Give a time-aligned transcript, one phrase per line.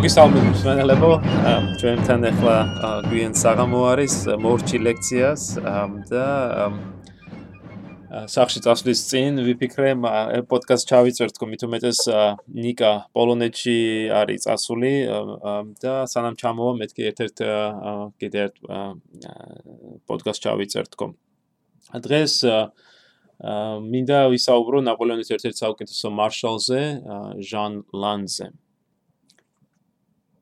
[0.00, 1.08] მოგესალმებით მსმენელებო
[1.76, 2.52] ჩვენთან ახლა
[3.04, 5.42] გვიან საღამო არის მორჩი ლექციას
[6.08, 6.28] და
[8.34, 9.90] სახში წასვლის წინ ვიფიქრე
[10.52, 12.00] პოდკასტ ჩავიწერთ თქო მეტეს
[12.64, 13.76] ნიკა პოლონეთში
[14.22, 14.94] არის წასული
[15.84, 17.44] და სანამ ჩამოვა მეთქი ერთ-ერთ
[18.24, 18.56] კიდე ერთ
[20.08, 21.10] პოდკასტ ჩავიწერთ თქო
[22.08, 22.40] დღეს
[23.92, 26.82] მინდა ვისაუბრო ნაპოლეონის ერთ-ერთ საუკეთესო მარშალზე
[27.52, 28.48] ჟან ლანზე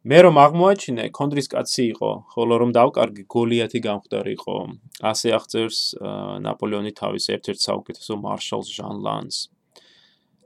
[0.09, 4.57] მე რომ აღმოაჩინე, კონდრის კაცი იყო, ხოლო რომ დავკარგი გოლიათი გამხდარიყო.
[5.05, 5.81] ასე აღწერს
[6.49, 9.37] ნაპოლეონი თავის ერთ-ერთ საუკეთესო მარშალს ჟან ლანს.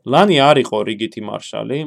[0.03, 1.79] ლანი არ იყო რიგითი მარშალი,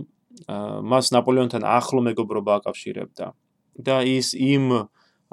[0.91, 3.27] მას ნაპოლეონთან ახლო მეგობრობა აკავშირებდა
[3.76, 4.65] და ის იმ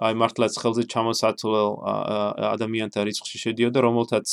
[0.02, 1.70] აი მართლაც ხელზე ჩამოსათვლელ
[2.54, 4.26] ადამიანთა რიცხვში შედიოდა, რომელთაც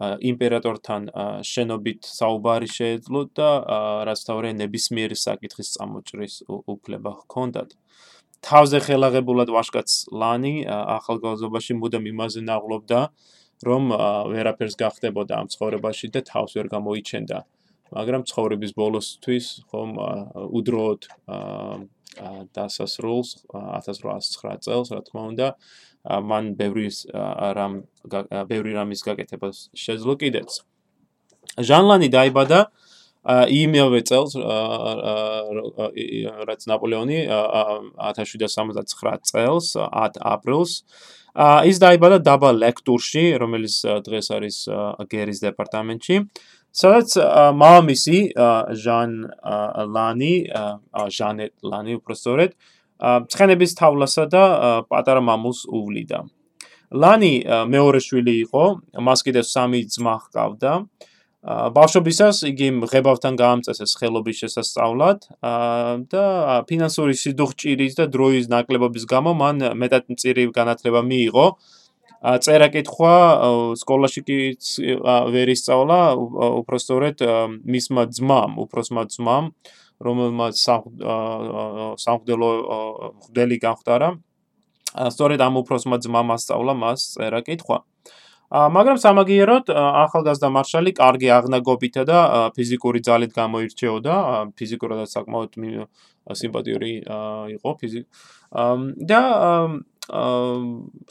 [0.00, 1.10] იმპერატორთან
[1.42, 3.50] შენობით საუბარი შეეძლო და
[4.06, 7.74] რაც თავრე ნებისმიერი საკითხის წამოჭრის უფლება ჰქონდათ.
[8.46, 13.00] თავზე ხელაღებულად ვაშკაც ლანი ახალგაზრდობაში მუდამ იმაზე ნაღლობდა,
[13.66, 13.82] რომ
[14.30, 17.38] ვერაფერს გახდებოდა ამ ცხოვრებაში და თავს ვერ გამოიჩენდა.
[17.88, 19.90] მაგრამ ცხოვრების ბოლოსთვის ხომ
[20.58, 21.02] უდროოდ
[22.54, 25.46] დასასრულს 1809 წელს, რა თქმა უნდა,
[26.08, 26.88] მან ბევრი
[27.58, 27.74] რამ
[28.48, 30.64] ბევრი რამის გაკეთებას შეძლო კიდეც.
[31.60, 32.60] ჟანლანი დაიბადა
[33.28, 34.32] იმავე წელს
[36.48, 40.72] რაც ნაპოლეონი 1769 წელს 10 აპრილს
[41.38, 43.74] ის დაიბადა დაბა ლექტურში, რომელიც
[44.06, 44.56] დღეს არის
[45.12, 46.16] გერის დეპარტამენტში.
[46.78, 47.08] სადაც
[47.58, 48.18] მამამისი
[48.84, 49.10] ჟან
[49.94, 50.34] ლანი,
[51.16, 52.50] ჟანეტ ლანი უბრალოდ
[53.00, 54.44] ცხენების თავლასა და
[54.90, 56.26] პატარა მამულს უვლიდა.
[56.88, 58.64] ლანი მეორე შვილი იყო,
[58.96, 60.72] მას კიდევ სამი ძმა ჰყავდა.
[61.48, 65.18] ბავშვობისას იგი ღებავთან გაამწესეს ხელობის შესასწავლად
[66.10, 66.24] და
[66.66, 71.46] ფინანსური სიდუხჭირის და დროის ნაკლებობის გამო მან მეტად მწირი განათლება მიიღო.
[72.18, 73.14] წერა-კითხვა
[73.78, 74.38] სკოლაში კი
[75.06, 77.22] ვერ ისწავლა, უბრალოდ
[77.62, 79.54] მისმა ძმამ, უფროსმა ძმამ
[79.98, 80.54] რომელმაც
[81.98, 82.50] სამხდელო
[83.26, 84.10] ხდელი განხტარა.
[84.88, 87.78] სწორედ ამ უფროსმა ძმამ ასწავლა მას წერა-კითხვა.
[88.48, 92.18] მაგრამ სამაგიეროდ ახალგაზრდა მარშალი კარგი აღნაგობითა და
[92.56, 94.14] ფიზიკური ძალით გამოირჩეოდა,
[94.56, 95.50] ფიზიკურად საკმაოდ
[96.32, 96.92] სიმპათიური
[97.60, 98.04] იყო ფიზიკ
[99.04, 99.20] და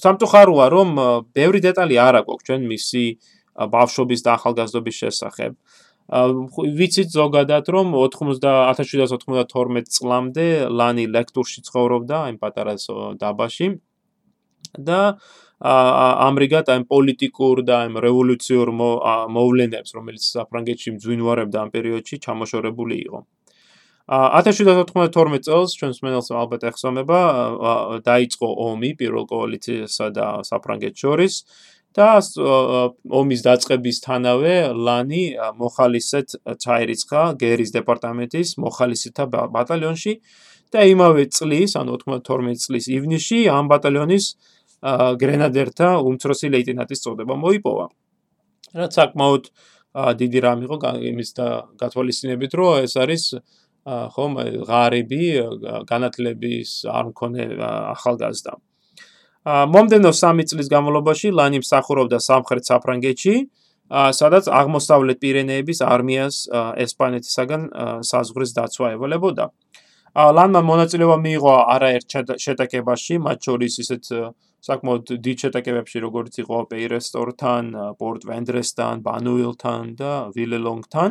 [0.02, 0.90] სამწუხაროა რომ
[1.38, 3.04] ბევრი დეტალი არ აქვს ჩვენ მისი
[3.58, 5.54] ბავშვობის და ახალგაზრდობის შესახებ.
[6.08, 12.76] ვიცით ზოგადად რომ 1792 წლამდე ლანი ლექტურში ცხოვრობდა აი პატარა
[13.20, 13.68] დაბაში
[14.88, 15.02] და
[15.60, 18.72] ამრიგად აი პოლიტიკურ და აი რევოლუციურ
[19.36, 23.20] მოვლენებს რომელიც საფრანგეთში მძვინვარებდა ამ პერიოდში ჩამოშორებული იყო
[24.08, 27.20] 1792 წელს ჩვენს მენელს ალბათ ეხსომება
[28.08, 31.34] დაიწყო ომი პირველ კოალიციასა და საფრანგეთს შორის
[31.98, 32.10] და
[33.20, 35.24] ომის დაწყებისთანავე ლანი
[35.58, 39.26] მოხალისეთ ჩაირიცხა გერის დეპარტამენტის მოხალისეთა
[39.56, 40.14] ბატალიონში
[40.74, 44.26] და იმავე წლის, ანუ 92 წლის ივნისში ამ ბატალიონის
[45.22, 47.86] გრენადერთა უმცროსი ლეიტენანტის წოდება მოიპოვა.
[48.78, 49.44] რაც საკმაოდ
[50.22, 51.48] დიდი რამ იყო იმის და
[51.82, 53.24] გათვალისწინებით, რომ ეს არის
[53.88, 54.34] ხომ
[54.70, 55.26] ღარიბი
[55.90, 57.44] განათლების არ მქონე
[57.96, 58.54] ახალგაზრდა.
[59.48, 63.36] მომდენო 3 წლის განმავლობაში ლანი მსახურობდა სამხრეთ საფრანგეთში,
[64.20, 66.36] სადაც აღმოსავლეთ პირენეების არმიას
[66.84, 67.62] ესპანეთისაგან
[68.04, 69.46] საზღვრის დაცვა ევალებოდა.
[70.38, 74.04] ლანმა მონაწილეობა მიიღო არაერთ შეტაკებაში, მათ შორის ისეთ
[74.68, 77.64] საკმაოდ დიდ შეტაკებებში, როგორც იყო პეირესტორთან,
[78.02, 81.10] პორტ ვენდრესთან, ბანუილთან და ვილელონგთან.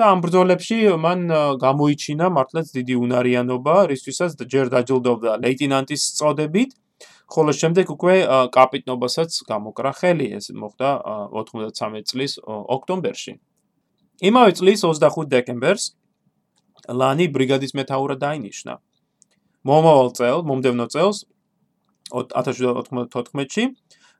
[0.00, 1.20] და ამ ბრძოლებში მან
[1.60, 6.70] გამოიჩინა მართლაც დიდი უნარიანობა, რისთვისაც ჯერ დაჯილდოვდა ლეიტენანტის წოდებით.
[7.30, 8.14] ხოლო შემდეგ უკვე
[8.54, 10.88] კაპიტნობასაც გამოკრა ხელი ეს მოხდა
[11.36, 13.32] 93 წლის ოქტომბერში.
[14.20, 15.84] იმავე წლის 25 დეკემბერს
[16.90, 18.74] ლანი ბრიგადის მეთაურად დაინიშნა.
[19.68, 21.18] მომავალ წელს, მომდევნო წელს
[22.10, 23.64] 1794-ში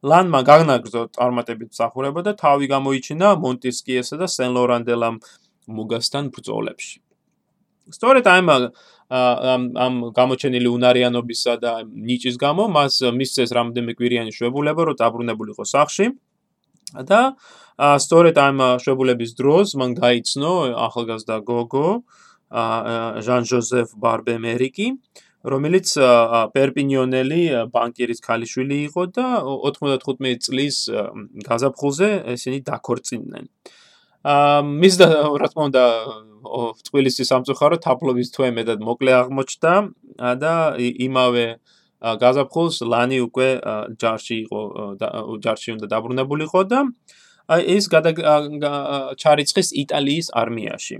[0.07, 5.17] ლანმა გაგნაგზო წარმატებით მსახურება და თავი გამოიჩინა მონტესკიესა და სენ-ლორან-დე-ლამ
[5.77, 7.10] მუგასთან ბრძოლებში.
[7.97, 8.41] სწორედ აი
[9.11, 16.07] ამ ამ გამოჩენილი უნარიანობისა და ნიჭის გამო მას მისცეს რამდენიმე კვირიანი შვებულება, რომ დაბრუნებულიყო სახში.
[17.11, 17.21] და
[17.81, 20.53] სწორედ ამ შვებულების დროს მან გაიცნო
[20.87, 21.89] ახალგაზრდა გოგო
[23.27, 24.89] ჟან ჟოზეფ ბარბემერიკი,
[25.47, 25.89] რომელიც
[26.53, 27.43] პერპინიონელი
[27.73, 29.27] ბანკირის ქალიშვილი იყო და
[29.65, 30.77] 95 წლის
[31.47, 33.45] გაზაფხულზე ესენი დაქორწინდნენ.
[34.25, 35.07] მის და
[35.41, 35.85] რა თქმა უნდა
[36.89, 39.73] თბილისის სამწუხარო თაფლობის თვე მეტად მოკლე აღმოჩნდა
[40.37, 41.47] და იმავე
[42.01, 43.49] გაზაფხულს ლანი უკვე
[43.97, 44.61] ჯარში იყო
[45.41, 46.81] ჯარში უნდა დაბრუნებულიყო და
[47.49, 50.97] ეს ჩარიცხეს იტალიის არმიაში.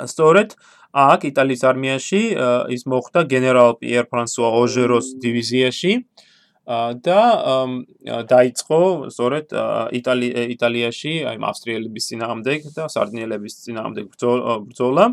[0.00, 0.56] სწორედ
[0.96, 2.22] აქ იტალიის არმიაში
[2.74, 5.92] ის მოხდა გენერალ პიერ ფრანსუა ოჟეროს დივიზიაში
[7.06, 7.22] და
[8.30, 8.80] დაიწყო
[9.10, 9.46] სწორედ
[10.54, 14.02] იტალიაში, აი ავსტრიელების ძინაამდე და სარდინელების ძინაამდე
[14.70, 15.04] ბრძოლა.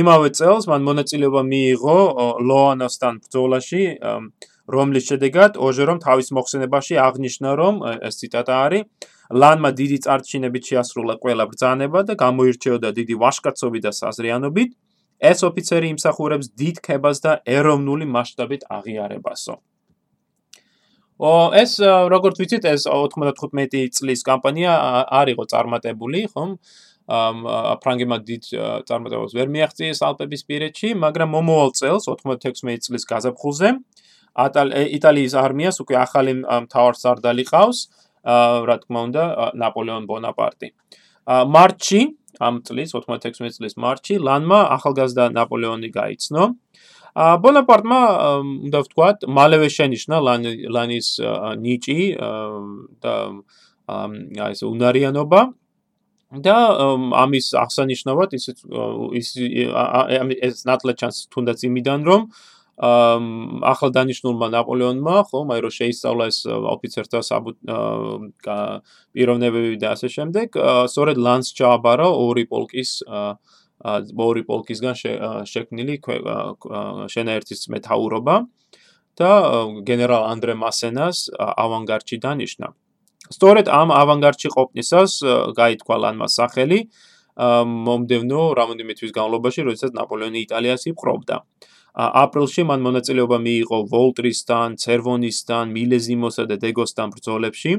[0.00, 1.98] იმავე წელს მან მონაწილეობა მიიღო
[2.48, 3.82] ლოანოსთან ბრძოლაში,
[4.64, 7.74] რომლის შედეგად ოჟერომ თავის მოხსენებაში აღნიშნა, რომ
[8.08, 8.84] ეს ციტატა არის:
[9.40, 14.70] ლანმა დიდი წარჩინებით შეასრულა ყველა ბრძანება და გამოირჩეოდა დიდი ვაშკაცობით და საზრიანობით.
[15.30, 19.54] ეს ოფიცერი იმსახურებს დიდ ქებას და ეროვნული მასშტაბით აღიარებასო.
[21.18, 21.78] ო ეს
[22.10, 24.72] როგორც ვიცით ეს 95 წლის კამპანია
[25.14, 26.58] არ იყო წარმატებული, ხომ?
[27.04, 28.42] ა ფრანგებმა დიდ
[28.88, 33.68] წარმატებას ვერ მიაღწიეს ალპების პირეთში, მაგრამ მომავალ წელს 96 წლის გაზაფხულზე
[34.34, 37.78] იტალიის არმიას უკვე ახალი მთავარსარდალი ყავს,
[38.24, 39.22] რა თქმა უნდა,
[39.54, 40.72] ნაპოლეონ ბონაპარტი.
[41.28, 42.00] მარტში,
[42.40, 46.42] ამ წლის 96 წლის მარტში, ლანმა ახალგაზრდა ნაპოლეონი გაიცნო.
[47.14, 48.00] ბონაპარტმა
[48.66, 50.16] უნდა ვთქვათ, მალევე შენიშნა
[50.74, 51.08] ლანის
[51.62, 52.00] ნიჭი
[53.02, 53.14] და
[53.86, 55.42] აი ეს უნარიანობა.
[56.42, 56.56] და
[57.14, 58.50] ამის აღსანიშნავად ის
[59.20, 62.22] ის ეს ნატლა ჩანს თუნდაც იმიდან რომ
[63.70, 67.20] ახალ დანიშნულმა ნაპოლეონმა ხო მე რო შეისწავლა ეს ოფიცერთა
[69.14, 70.58] პიროვნებები და ასე შემდეგ
[70.90, 72.90] სწორედ ლანს ჩააბარა ორი პოლკის
[73.84, 74.94] ორი პოლკისგან
[75.50, 75.96] შექმნილი
[77.14, 78.36] შენაერთის მეტაურობა
[79.20, 79.32] და
[79.88, 82.68] გენერალ ანდრე მასენას ავანგარდში დანიშნა
[83.34, 85.12] სწორედ ამ ავანგარდში ყოფნისას
[85.56, 86.80] გაითქვა ლანმა სახელი
[87.34, 91.36] მომდევნო რამოდენიმე თვის განმავლობაში, როდესაც ნაპოლეონი იტალიას იპყრობდა.
[91.94, 97.72] აპრილში მან მონაწილეობა მიიღო ვოლტრისთან, ცერვონისთან, მილეზიმოსა და დეგოსთან ბრძოლებში.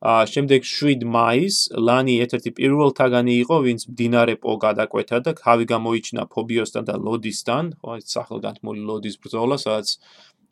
[0.00, 6.82] შემდეგ 7 მაისს ლანი ერთ-ერთი პირველთაგანი იყო, ვინც დინარე პო გადაკვეთა და ხავი გამოიჩინა ფობიოსთან
[6.88, 10.00] და ლოდისთან, ხო, სახელგანთმული ლოდის ბრძოლა, სადაც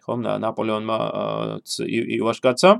[0.04, 0.98] ხომ ნაპოლეონმა
[1.88, 2.70] ივაშკაცა.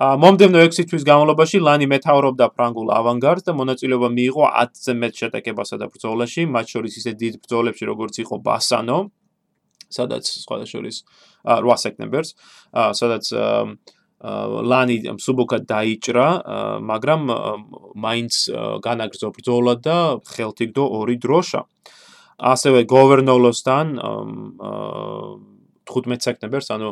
[0.00, 5.86] მომდევნო 6 თვის განმავლობაში ლანი მეთაურობდა ფრანგულ ავანგარდს და მონაწილეობა მიიღო 10-ზე მეტ შეტაკებასა და
[5.92, 8.98] ბრძოლაში, მათ შორის ისე დიდ ბრძოლებში, როგორც იყო ბასანო,
[9.92, 11.04] სადაც სხვა შორის
[11.44, 12.32] 8 სექტემბერს,
[12.72, 13.24] სადაც
[14.20, 16.28] ლანი მსუბუქად დაიჭრა,
[16.84, 17.22] მაგრამ
[17.96, 18.34] მაინც
[18.84, 21.62] განაგრძო ბრძოლა და ხელთიგდო ორი დროშა.
[22.40, 23.86] ასევე გოვერნოლოსთან
[25.84, 26.90] 15 სექტემბერს, ანუ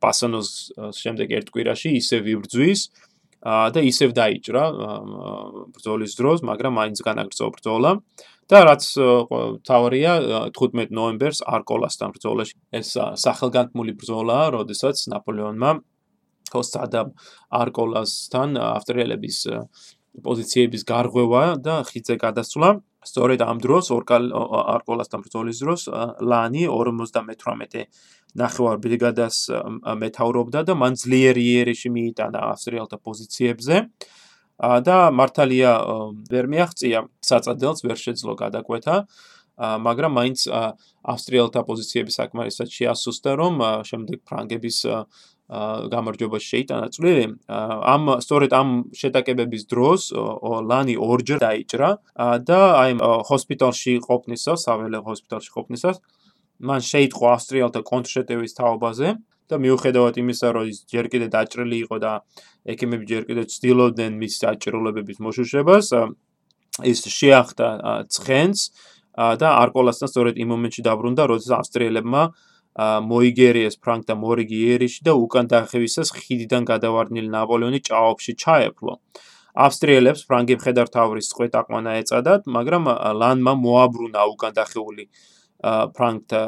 [0.00, 0.50] ბასანოს
[0.94, 2.80] შემდეგ ერთ კვირაში ისე ვიბრძვის
[3.40, 4.64] და ისევ დაიჭრა
[5.72, 7.92] ბრძოლის დროს, მაგრამ მაინც განაგრძო ბრძოლა
[8.50, 8.82] და რაც
[9.64, 10.12] თავარია
[10.52, 12.88] 15 ნოემბერს არკოლასთან ბრძოლაში ეს
[13.24, 15.70] სახელგანთმული ბრძოლაა, როდესაც ნაპოლეონმა
[16.50, 17.02] ხოსადა
[17.62, 19.38] არკოლასთან ავსტრიელების
[20.26, 22.82] პოზიციების გარღვევა და ხიძე გადასვლა.
[23.06, 25.82] სწორედ ამ დროს არკოლასთან ბრძოლის დროს
[26.20, 27.86] ლანი 58
[28.36, 29.36] ნახევარ ბრიგადას
[30.02, 33.76] მეთაურობდა და მან ძლიერი იერიში მიიტანა ავსტრიელთა პოზიციებზე.
[34.60, 35.72] და მართალია
[36.30, 38.96] ვერ მიაღწია საწადელს ვერ შეძლო გადაკვეთა.
[39.60, 40.38] მაგრამ მაინც
[41.04, 43.54] ავსტრიელთა პოზიციები საკმარისად შეასუსტა რომ
[43.88, 44.78] შემდეგ ფრანგების
[45.50, 50.00] გამარჯვებას შეიტანა წვლილი ამ სწორედ ამ შეტაკებების დროს
[50.70, 51.90] ლანი ორჯერ დაიჭრა.
[52.46, 52.92] და აი
[53.30, 55.96] ჰოსპიტალში ყოფნისას საველე ჰოსპიტალში ყოფნისას
[56.60, 59.08] მან შეიტყო ავსტრიელთა კონტრშეტევის თაობაზე
[59.50, 62.12] და მიუხედავად იმისა, რომ ის ჯერ კიდე დაჭრილი იყო და
[62.70, 65.86] ექიმები ჯერ კიდე ცდილობდნენ მის დაჭრულებების მოშუშებას,
[66.86, 67.66] ის შეახდა
[68.14, 68.60] ცხენს
[69.40, 72.22] და არკოლასთან სწორედ იმ მომენტში დაბრუნდა, როდესაც ავსტრიელებმა
[72.78, 78.94] მოიგერიეს ფრანკ და მორიგი ერიში და უკან დახევისას ხიდიდან გადავარდნილი ნაპოლეონი ჭაობში ჩაეფლო.
[79.50, 82.84] ავსტრიელებს ფრანგი მხედართავრის წყვეტაყვანა ეწადათ, მაგრამ
[83.20, 85.04] ლანმა მოაბრუნა უკან დახეული
[85.96, 86.42] ფრანკთა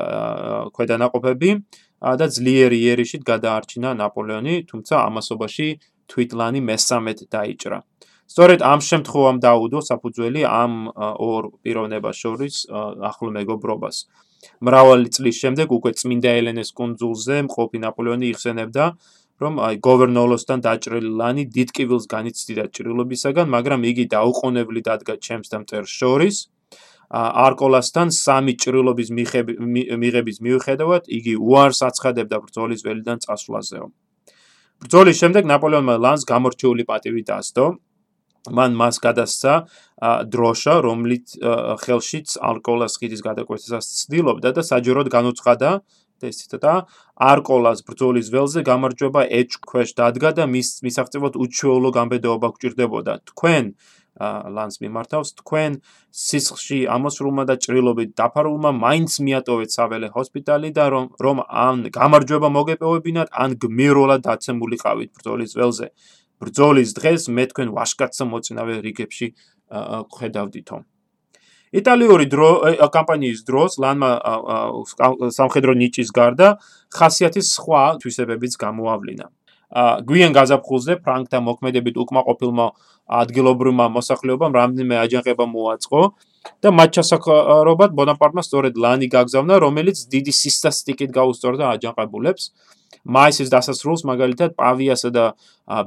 [0.76, 1.50] ქვედანაყოფები
[2.02, 5.67] და ძლიერი იერიშით გადაარჩინა ნაპოლეონი, თუმცა ამასობაში
[6.11, 7.79] თვითლანი მესამედ დაიჭრა.
[8.33, 12.55] სწორედ ამ შემთხვევამ დაუდო საფუძველი ამ ორ პიროვნებას შორის
[13.11, 13.97] ახლო მეგობრობას.
[14.67, 18.85] მრავალი წლის შემდეგ უკვე წმინდა ელენეს კონძულზე მყოფი ნაპოლეონი იხსენებდა,
[19.43, 25.59] რომ აი გოვერნოლოსთან დაჭრილი ლანი დიდ კივილს განიცდიდა ჭრილობისაგან, მაგრამ იგი დაუყოვნებლი დადგა ჩემს და
[25.63, 26.37] მტერს შორის.
[27.13, 33.87] არკოლასთან სამი ჭრილობის მიღების მიუხედავად იგი უარს აცხადებდა ბრძოლის ველიდან წასვლაზეო.
[34.83, 37.67] ბრძოლის შემდეგ ნაპოლეონმა ლანს გამორჩეული პატივი დასდო.
[38.51, 39.53] მან მას გადასცა
[40.33, 41.37] დროშა, რომლით
[41.83, 45.71] ხელშიც ალკოჰოლის ხიდის გადაკვეთას ცდილობდა და საჯაროდ განუცხადა
[46.29, 46.75] ეს ციტატა
[47.31, 53.75] არკოლას ბრძოლის ველზე გამარჯვება ეჭ ქვეშ დადგა და მის მისაღწევად უჩვეულო გამბედაობა გჭირდებოდა თქვენ
[54.57, 55.79] ლანს მიმართავს თქვენ
[56.23, 63.33] სისხლში ამოსრულმა და ჭრილობით დაფარულმა მაინც მიატოვეთ საველე ჰოსპიტალი და რომ რომ ან გამარჯვება მოგეპოვებინათ
[63.45, 65.89] ან გმირულად დაცემულიყავით ბრძოლის ველზე
[66.43, 69.27] ბრძოლის დღეს მე თქვენ ვაშკაცო მოწინავე რიგებში
[70.17, 70.79] ხედავდითო.
[71.73, 72.49] იტალიური დრო
[72.93, 74.11] კამპანიის დროს ლანმა
[75.33, 76.49] სამხედრო ნიჭის გარდა
[76.93, 79.27] ხასიათის სხვა თვისებებიც გამოავლინა.
[80.09, 82.67] გვიან გაზაფხულზე ფრანკთა მოქმედებით უკმაყოფილმა
[83.09, 86.01] ადგილობრივმა მოსახლეობამ რამდენიმე აჯანყება მოაწყო
[86.61, 92.43] და მათ ჩასაქრობად ბონაპარტმა სწორედ ლანი გაგზავნა, რომელიც დიდი სისტასტიკით გაუსწორდა აჯანყებულებს.
[93.05, 95.25] მაისის დასასრულს მაგალითად პავიასა და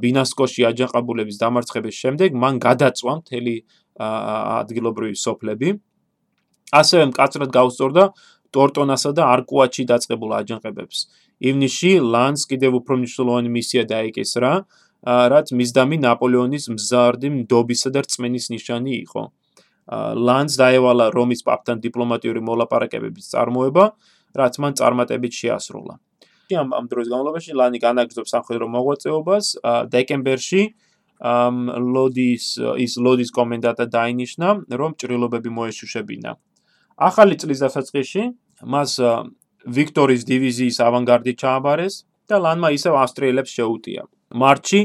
[0.02, 3.56] ბინასკოში აჯანყებულების დამარცხების შემდეგ მან გადაწვა მთელი
[3.96, 5.70] ადგილობრივი სოფლები.
[6.76, 8.04] ასევე მკაცრად გაუსწორდა
[8.56, 10.98] ტორტონასა და არკუაჩი დაწყებულ აჯანყებებს.
[11.40, 14.52] ივნისში ლანს კიდევ უფრო მნიშვნელოვანი მისია დაეკისრა,
[15.06, 19.24] რაც მისდამი ნაპოლეონის მზარდი ნდობისა და რწმენის ნიშანი იყო.
[20.28, 23.84] ლანს დაევალა რომის პაპთან დიპლომატიური მოლაპარაკებების წარმოება,
[24.34, 26.00] რაც მან წარმატებით შეასრულა.
[26.54, 29.46] ამ ამ დროის განმავლობაში ლანი განაგრძობს სამხედრო მოღვაწეობას
[29.90, 30.64] დეკემბერში
[31.25, 31.56] ამ
[31.96, 32.46] ლოდის
[32.86, 34.48] ის ლოდის კომენდანტა დაინიშნა
[34.78, 36.32] რომ ჭრილობები მოეშუშებინა.
[36.96, 38.24] ახალი წლის დასაწყისში
[38.64, 38.92] მას
[39.66, 44.02] ვიქტორის დივიზიის ავანგარდი ჩააბარეს და ლანმა ისევ ავსტრიელებს შეუტია.
[44.36, 44.82] მარტში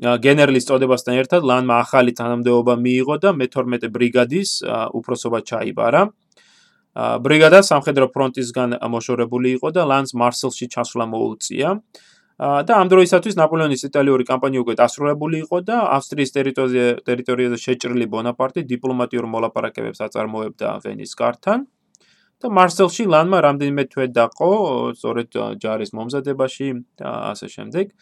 [0.00, 4.50] გენერლის წოდებასთან ერთად ლანმა ახალი თანამდებობა მიიღო და მე-12 ბრიგადის
[4.96, 6.02] უფროსობა ჩაიბარა
[6.96, 11.68] ბრიგადა სამხედრო ფრონტისგან მოშორებული იყო და ლანს მარსელში ჩასვლა მოუწია.
[12.40, 16.30] და ამ დროისათვის ნაპოლეონის იტალიური კამპანია უკვე დასრულებული იყო და ავსტრიის
[17.04, 21.68] ტერიტორიაზე შეჭრილი ბონაპარტი დიპლომატიურ მოლაპარაკებებს აწარმოებდა ვენის კართან.
[22.40, 24.50] და მარსელში ლანმა რამდენიმე თვე დაყო,
[24.96, 25.28] სწორედ
[25.60, 27.92] ჯარის მომზადებაში და ასე შემდეგ.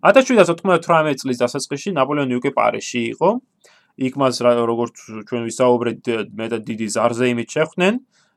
[0.00, 3.30] 1798 წლის დასაწყისში ნაპოლეონი უკვე პარიზში იყო.
[4.00, 4.96] იქ მას როგორც
[5.28, 5.98] ჩვენ ვისაუბრეთ,
[6.40, 7.94] მეტად დიდი ზარზეიმით შეხვდნენ.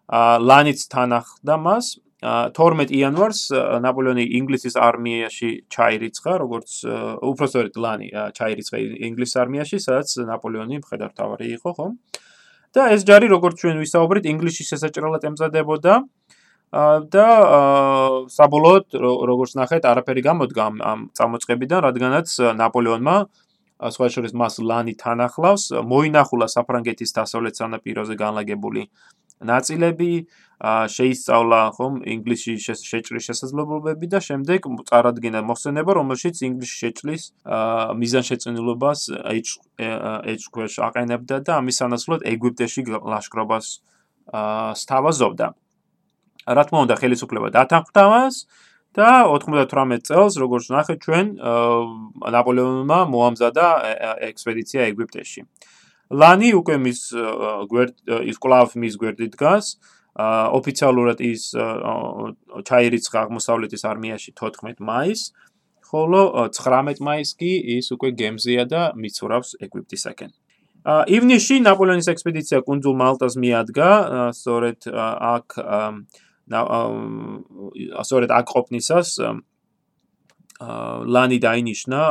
[0.09, 1.97] ლანიც თანახდა მას.
[2.25, 3.41] 12 იანვარს
[3.85, 6.77] ნაპოლეონი ინგლისის არმიაში ჩაირიცხა როგორც
[7.21, 8.07] უბრალოდ ლანი
[8.39, 8.77] ჩაირიცხა
[9.09, 11.87] ინგლისის არმიაში სადაც ნაპოლეონი მხედართმთავარი იყო ხო
[12.75, 15.93] და ეს ჯარი როგორც ჩვენ ვისაუბრეთ ინგლისში შესაჭრელად ემზადებოდა.
[17.13, 17.27] და
[18.35, 22.27] საბოლოოდ როგორც ნახეთ არაფერი გამოდგა ამ წამოწყებიდან რადგანაც
[22.61, 23.15] ნაპოლეონმა
[23.95, 28.81] სხვა შორის მას ლანი თანახლავს მოინახულა საფრანგეთის დასავლეთ სანაპიროზე განლაგებული
[29.41, 30.11] ნაწილები
[30.65, 37.23] შეისწავლა ხომ ინგლისში შეჭრის შესაძლებლობები და შემდეგ წარადგინა მოხსენება რომელშიც ინგლისში შეჭრის
[37.99, 38.99] მიზანშეწინილობას
[40.31, 43.67] ეჭქვეშ აყენებდა და ამის სანაცვლოდ ეგვიპტეში ლაშქრობას
[44.79, 45.47] სთავაზობდა.
[46.45, 48.35] რა თქმა უნდა ხელისუფლება დათანხმდა მას
[48.95, 51.25] და 98 წელს როგორც ნახეთ ჩვენ
[52.35, 53.65] ნაპოლეონმა მოამზადა
[54.29, 55.41] ექსპედიცია ეგვიპტეში
[56.11, 56.99] ლანი უკვე მის
[57.71, 57.95] გვერდ
[58.29, 59.75] ის კლავ მის გვერდით დგას.
[60.15, 61.51] ოფიციალურად ის
[62.69, 65.33] ჩაირიცხა აღმოსავლეთის არმიაში 14 მაისს.
[65.85, 70.31] ხოლო 19 მაისს კი ის უკვე გემზია და მიცურავს ეგვიპტისაკენ.
[70.85, 73.89] ივნისში ნაპოლეონის ექსპედიცია კუნძულ მალტას მიადგა.
[74.37, 74.79] სწორედ
[75.33, 75.47] აქ
[78.05, 79.09] სწორედ აქ ყოფნისას
[81.15, 82.01] ლანი დაინიშნა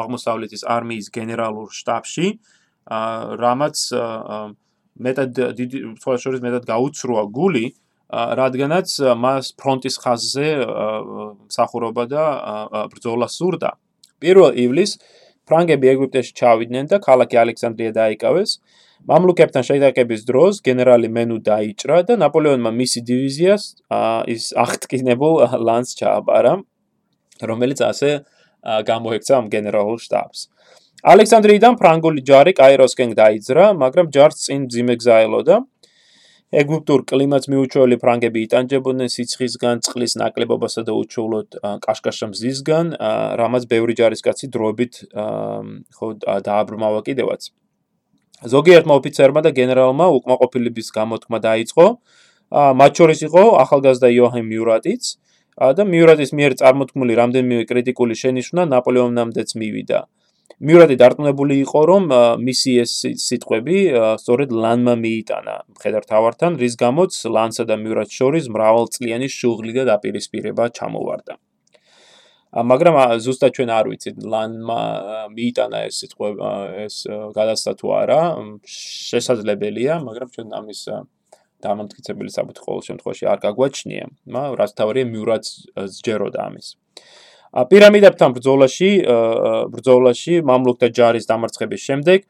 [0.00, 2.26] აღმოსავლეთის არმიის გენერალურ შტაბში
[2.88, 3.76] რამაც
[4.98, 7.66] მეტად დიდი თვალშორის მეტად გაუცროა გული
[8.08, 8.88] რადგანაც
[9.20, 10.48] მას ფრონტის ხაზზე
[11.52, 12.24] მსახურობა და
[12.88, 13.76] ბრძოლა სურდა.
[14.24, 14.96] 1 ივლისს
[15.44, 18.50] ფრანგები ეგვიპტეში ჩავიდნენ და ქალაქი ალექსანდრია დაიკავეს.
[19.08, 23.62] მამლუქებთან შეიტაკების დროს გენერალი მენუ დაიჭრა და ნაპოლეონმა მისი დივიზიას
[24.34, 25.34] ის აღტკინებულ
[25.68, 26.54] ლანს ჩააბარა,
[27.44, 28.10] რომელიც ასე
[28.90, 30.40] გამოექცა ამ გენერალურ შტაბს.
[31.06, 35.56] ალექსანდრიიდან ფრანგული ჯარი კაიროსკენ დაიძრა, მაგრამ ჯარს წინ ძიმე გზაელოდა.
[36.48, 41.48] ეგვიპტურ კლიმატს მიუჩვეული ფრანგები იტანჯებოდნენ სიცხისგან, წყლის ნაკლებობასა და უჩვეულოდ
[41.86, 42.86] კაშკაშა მზისგან,
[43.38, 44.92] რამაც ბევრი ჯარისკაცი დროებით
[45.94, 47.42] ხო დააბრმავა კიდევაც.
[48.42, 51.86] ზოგიერთმა ოფიცერმა და გენერალმა უკმაყოფილების გამოთქმა დაიწყო.
[52.80, 55.02] მათ შორის იყო ახალგაზრდა იოჰან მიურატიც
[55.78, 60.00] და მიურატის მიერ წარმოთქმული რამდენიმე კრიტიკული შენიშვნა ნაპოლეონამდეც მივიდა.
[60.58, 62.04] მიურატი დარწმუნებული იყო, რომ
[62.42, 63.76] მისი ეს სიტყვები
[64.22, 71.38] სწორედ ლანმა მიიტანა მხედართავართან, რის გამოც ლანსა და მიურატს შორის მრავალწლიანი შუღლი და დაპირისპირება ჩამოვარდა.
[72.48, 74.80] მაგრამ ზუსტად ჩვენ არ ვიცით ლანმა
[75.36, 76.28] მიიტანა ეს სიტყვა
[76.84, 76.96] ეს
[77.36, 78.20] გადასცა თუ არა
[78.64, 80.80] შესაძლებელია მაგრამ ჩვენ ამის
[81.60, 85.42] დამამტკიცებელი საბუთი ყოველ შემთხვევაში არ გაგვაჩნია მაგრამ რაც თავია მიურად
[85.92, 88.90] სჯეროდა ამის ა პირამიდებთან ბრძოლაში
[89.76, 92.26] ბრძოლაში მამლუქთა ჯარის დამარცხების შემდეგ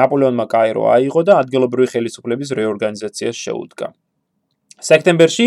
[0.00, 3.88] ნაპოლეონმა კაირო აიღო და ადგილობრივი ხელისუფლების რეორგანიზაციას შეუდგა
[4.78, 5.46] სექტემბერში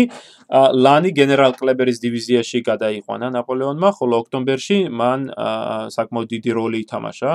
[0.52, 5.20] ლანი გენერალ კლებერის დივიზიაში გადაიყვანა ნაპოლეონმა, ხოლო ოქტომბერში მან
[5.94, 7.32] საკმაოდ დიდი როლი ითამაშა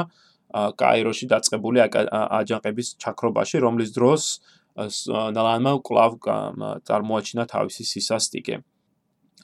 [0.78, 4.24] კაიროში დაწყებული აჯანყების ჩაქრობაში, რომლის დროს
[4.78, 6.12] ლანმა კლავ
[6.86, 8.62] წარმოაჩინა თავისი სისასტიკე.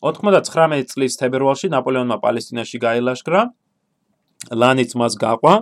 [0.04, 3.42] 99 წლის თებერვალში ნაპოლეონმა პალესტინაში გაილაშქრა.
[4.52, 5.56] ლანიც მას გაყვა.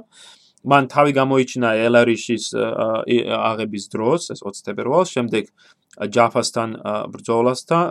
[0.62, 5.46] მან თავი გამოიჩინა ელარიშის აღების დროს, ეს 20 თებერვალს, შემდეგ
[6.00, 6.70] ჯაფასთან
[7.12, 7.84] ბრძოლასთან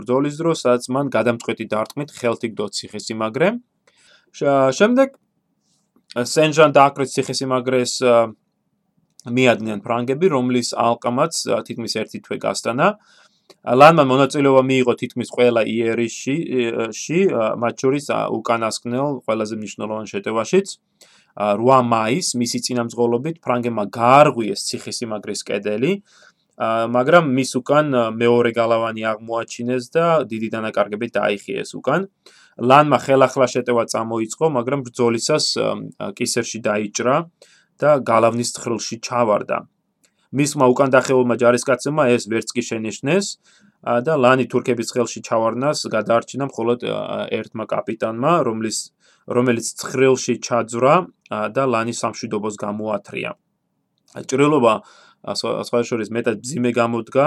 [0.00, 3.48] ბრძოლის დროს სადაც მან გადამწყვეტი დარტყმით ხელთიგდო ციხესიმაგრე
[4.32, 5.18] შემდეგ
[6.16, 7.94] სენჟან დააკრეთ ციხესიმაგრეს
[9.36, 11.32] მიადგნენ ფრანგები რომლის ალყამაც
[11.68, 12.88] თითქმის ერთი თვე გასტანა
[13.62, 16.36] ლანმა მონაწილეობა მიიღო თითქმის ყველა იერიში
[16.90, 17.18] ში
[17.62, 18.06] მათ შორის
[18.38, 20.76] უკანასკნელ ყველაზე მნიშვნელოვან შეტევაშიც
[21.38, 25.92] 8 მაისს მისი წინამძღოლობით ფრანგებმა გაარღვიეს ციხესიმაგრის კედელი
[26.62, 27.86] მაგრამ მის უკან
[28.20, 32.06] მეორე გალავანი აღმოაჩინეს და დიდი დანაკარგებით დაიხიეს უკან.
[32.60, 35.46] ლანმა ხელახლა შეტევა წამოიწყო, მაგრამ ბრძოლისას
[36.12, 37.16] კისერში დაიჭრა
[37.80, 39.71] და გალავნის ხრილში ჩავარდა.
[40.32, 43.26] მისმა უკან დახეულმა ჯარისკაცებმა ეს ვერც კი შენიშნეს
[44.06, 46.86] და ლანი თურქების ხელში ჩავარნას გადაარჩინა მხოლოდ
[47.36, 48.78] ერთმა კაპიტანმა, რომლის
[49.28, 50.94] რომელიც ხრილში ჩაძვრა
[51.52, 53.30] და ლანის სამშვიდობოს გამოათრია.
[54.28, 54.74] ჭრილობა
[55.68, 57.26] სხვა შორის მეტად ძიმე გამოდგა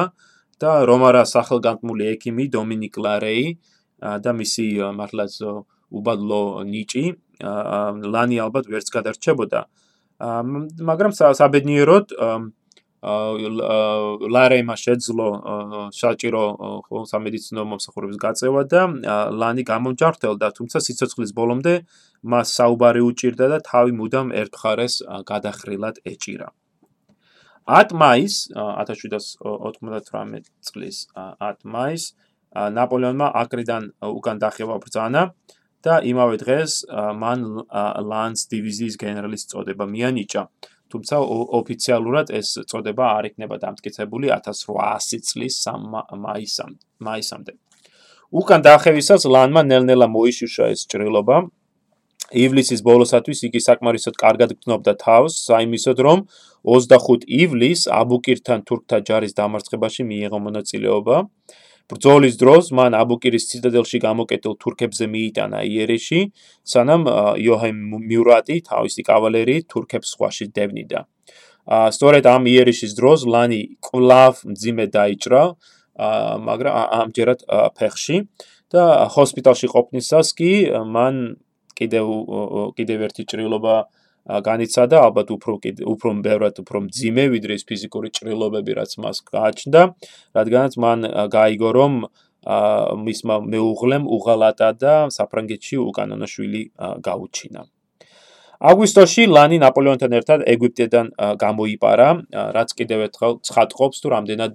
[0.60, 3.48] და რომარა სახელგანთმული ექიმი დომინიკ ლარეი
[4.24, 4.66] და მისი
[4.98, 5.34] მართლაც
[5.92, 7.06] უბადლო ნიჭი
[8.14, 9.62] ლანი ალბათ ვერც გადარჩებოდა
[10.90, 12.06] მაგრამ საბედნიეროდ
[13.06, 15.28] ლარეიმა შეძლო
[15.94, 16.44] საჭირო
[17.12, 18.82] სამედიცინო მომსახურების გაწევა და
[19.42, 21.74] ლანი გამომჯარდელდა თუმცა სიცოცხლის ბოლომდე
[22.34, 24.96] მას საუბარი უჭირდა და თავი მუდამ ერთხარეს
[25.32, 26.50] გადახრილად ეჭირა
[27.66, 32.14] 10 მაისს 1798 წლის 10 მაისს
[32.56, 35.24] ნაპოლეონმა აკრიდან უკან დახევა ბრძანა
[35.86, 36.72] და იმავე დღეს
[37.22, 37.42] მან
[38.10, 40.44] ლანს დივიზიის გენერალის წოდება მიანიჭა.
[40.94, 41.20] თუმცა
[41.60, 47.54] ოფიციალურად ეს წოდება არ იქნება დამტკიცებული 1800 წლის 3 მაისამდე.
[48.36, 51.38] უკან დახევისას ლანმა ნელ-ნელა მოიშუშა ეს ჭრილობა.
[52.34, 56.20] ივლისის ბოლოსათვის იგი საკმარისოდ კარგად გრძნობდა თავს, საიმისოდ რომ
[56.66, 61.18] 25 ივლისს აბუკირთან თურქთა ჯარის დამარცხებაში მიიღო მონაწილეობა.
[61.92, 66.20] ბრძოლის დროს მან აბუკირის ციტადელში გამოკეტილ თურქებზე მიიტანა იერიში,
[66.66, 67.04] სანამ
[67.42, 71.06] იოჰემ მიურატი თავისი კავალერიით თურქებს სხვაში დევნიდა.
[71.66, 75.44] სწორედ ამ იერიშის დროს ლანი კლავ მძიმე დაიჭრა,
[76.50, 77.40] მაგრამ ამჯერად
[77.78, 78.18] ფეხში
[78.74, 81.16] და ჰოსპიტალში ყოფნისას კი მან
[81.78, 82.06] კიდევ
[82.78, 83.76] კიდევ ერთი ჭრილობა
[84.26, 85.54] განიცადა ალბათ უფრო
[85.94, 89.82] უფრო ბევრად უფრო მძიმე ვიდრე ის ფიზიკური ჭრილობები რაც მას გააჩნდა
[90.38, 91.94] რადგანაც მან გაიგო რომ
[92.46, 96.62] მისმა მეუღლემ უღალატა და საფრანგეთში უკანონო შვილი
[97.06, 97.62] გაუჩინა.
[98.66, 101.06] აგვისტოში ლანი ნაპოლეონთან ერთად ეგვიპტედან
[101.42, 102.10] გამოიპარა
[102.58, 104.54] რაც კიდევ ერთხელ ცხადყოფს თუ რამდენად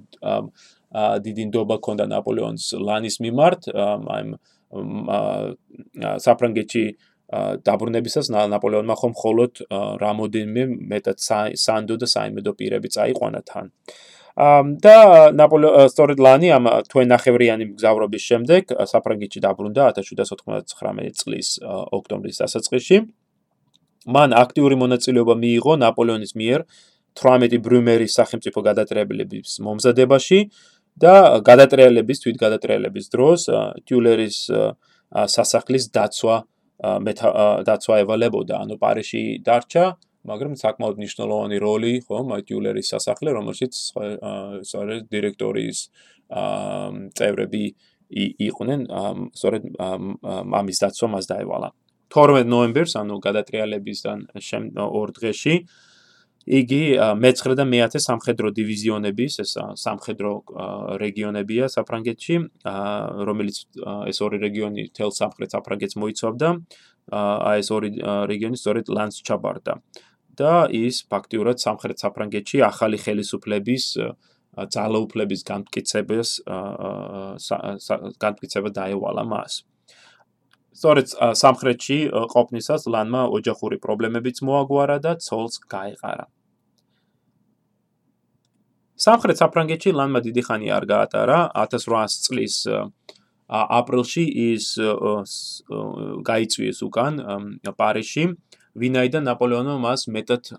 [1.26, 4.24] დიდი ნდობა ჰქონდა ნაპოლეონს ლანის მიმართ აი
[6.24, 6.84] საფრანგეთში
[7.30, 9.62] დაბრუნებისას ნაპოლეონმა ხომ მხოლოდ
[10.02, 11.18] რამოდენმე მეტად
[11.64, 13.70] სანდო და საიმედო პირები წაიყვანა თან.
[14.82, 14.96] და
[15.36, 18.62] ნაპოლეონ სწორედ ლანი ამ თვენახევრიანი მგზავრობის შემდეგ
[18.92, 21.48] საფრანგეთში დაბრუნდა 1799 წლის
[21.98, 22.96] ოქტომბრის დასაწყისში.
[24.10, 26.60] მან აქტიური მონაწილეობა მიიღო ნაპოლეონის მიერ
[27.14, 30.40] 18 ბრუმერის სახელმწიფო გადატრიალების მომზადებაში
[30.98, 31.14] და
[31.44, 33.40] გადატრიალების თვით გადატრიალების დროს
[33.86, 34.38] ტიულერის
[35.34, 36.36] სასახლის დაცვა
[36.80, 39.84] დაცვა ევალებოდა, ანუ პარიში დარჩა,
[40.20, 43.72] მაგრამ საკმაოდ მნიშვნელოვანი როლი, ხო, მატიულერის სასახლე, რომელშიც
[44.68, 45.78] სწორედ დირექტორის
[47.16, 47.64] წევრები
[48.48, 48.80] იყვნენ,
[49.36, 51.68] სწორედ ამის დაცვა მას დაევალა.
[52.10, 54.18] 12 ნოემბერს, ანუ გადატრიალებისგან
[54.82, 55.54] ორ დღეში,
[56.48, 56.82] იგი
[57.20, 59.50] მე-9 და მე-10 სამხედრო დივიზიონების, ეს
[59.84, 60.30] სამხედრო
[61.02, 62.36] რეგიონებია საფრანგეთში,
[63.28, 63.56] რომელიც
[64.08, 66.48] ეს ორი რეგიონი თელ სამხრეთ საფრანგეთს მოიცავდა,
[67.12, 67.90] აი ეს ორი
[68.32, 69.74] რეგიონი სწორედ ლანს ჩაბარდა.
[70.40, 73.84] და ის ფაქტიურად სამხრეთ საფრანგეთში ახალი ხელისუფლების
[74.74, 76.30] ძალაუფლების განმტკიცებას
[78.24, 79.60] განმტკიცება დაევალა მას.
[80.76, 81.06] სწორედ
[81.42, 81.98] სამხრეთში
[82.34, 86.26] ყოფნისას ლანმა ოჯახური პრობლემებიც მოაგვარა და ცოლს გაეყარა.
[89.00, 91.38] სამხრეთ საფრანგეთში ლანმა დიდი ხანი არ გაატარა.
[91.56, 92.54] 1800 წლის
[93.50, 94.66] აპრილში ის
[96.30, 97.12] გაიწვიეს უკან
[97.80, 98.24] პარიზში.
[98.80, 100.54] ვინაიდან ნაპოლეონმა მას მეტად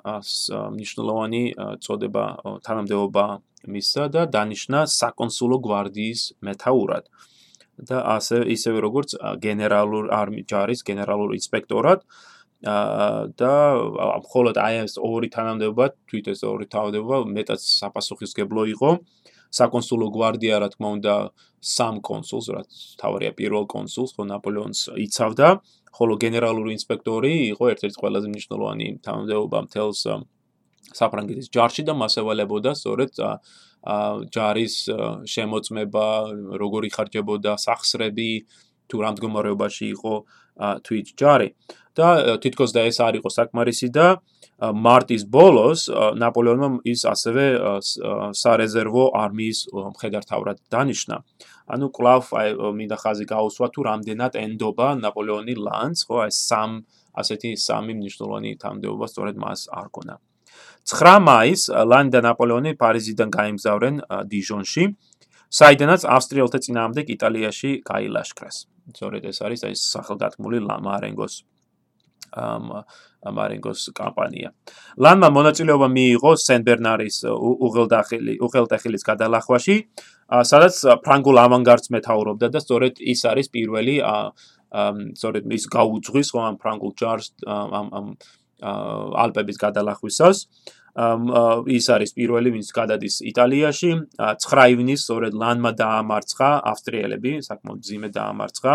[0.76, 1.44] მნიშვნელოვანი
[1.80, 2.24] წოდება
[2.66, 3.26] თანამდებობა
[3.72, 7.08] მისცა და დანიშნა საკონსულო გვარდიის მეთაურად
[7.78, 12.04] და ასე ისევე როგორც გენერალურ არმი ჯარის გენერალურ ინსპექტორად
[12.62, 13.54] და
[14.22, 18.90] მხოლოდ აი ეს ორი თანამდებობა თვითონ ორი თანამდებობა მეტად საპასუხისგებლო იყო.
[19.52, 21.14] საკონსულო გვარდია რა თქმა უნდა
[21.60, 22.70] სამ კონსულს რაც
[23.02, 25.48] თავარია პირველ კონსულს ხო ნაპოლეონს იცავდა.
[25.92, 30.02] ხოლო გენერალური ინსპექტორი იყო ერთ-ერთი ყველაზე მნიშვნელოვანი თანამდებობა მთელს
[31.00, 33.22] საფრანგეთის ჯარში და მას ევალებოდა სწორედ
[34.36, 34.76] ჯარის
[35.34, 36.08] შემოწმება
[36.62, 38.32] როგორი ხარჯებოდა სახსრები
[38.92, 40.14] თუ რამ მდგომარეობაში იყო
[40.86, 41.50] თვით ჯარი
[41.98, 44.08] და თითქოს და ეს არ იყო საკმარისი და
[44.62, 45.88] მარტის ბოლოს
[46.22, 47.46] ნაპოლეონმა ის ასევე
[48.38, 51.18] სარეზერვო არმიის მხედართავად დანიშნა.
[51.72, 56.72] ანუ კლავ აი მინდა ხაზი გაუსვა თუ რამდენად ენდობა ნაპოლეონი ლანს, ხო, აი სამ
[57.18, 60.16] ასეთი სამი მნიშვნელოვანი თანამდებობა სწორედ მას არ ქონა.
[60.86, 63.96] 9 მაისს ლანი და ნაპოლეონი პარიზიდან გაემგზავრენ
[64.32, 64.84] დიჟონში,
[65.52, 68.58] საიდანაც ავსტრიელთა წინააღმდეგ იტალიაში გაილაშქრეს.
[68.92, 71.34] სწორედ ეს არის აი სახელგათმული ლამარენგოს
[72.32, 72.66] ამ
[73.22, 74.50] ამარენგოს კამპანია.
[74.98, 79.76] ლანმა მონაწილეობა მიიღო სენ-ბერნარის უღელდახილი უღელტეხილის გადალახვაში,
[80.52, 83.96] სადაც ფრანგულ ავანგარდს მეთაურობდა და სწორედ ის არის პირველი
[84.72, 88.06] ამ სწორედ ის გაუძღვის ხო ამ ფრანგულ ჯარს ამ ამ
[88.62, 90.38] ალპების გადალახვისას.
[91.68, 93.92] ის არის პირველი, ვინც გადადის იტალიაში.
[94.20, 98.74] 9 ივნის სწორედ ლანმა დაამარცხა ავსტრიელები, საკმაოდ ძიმე დაამარცხა.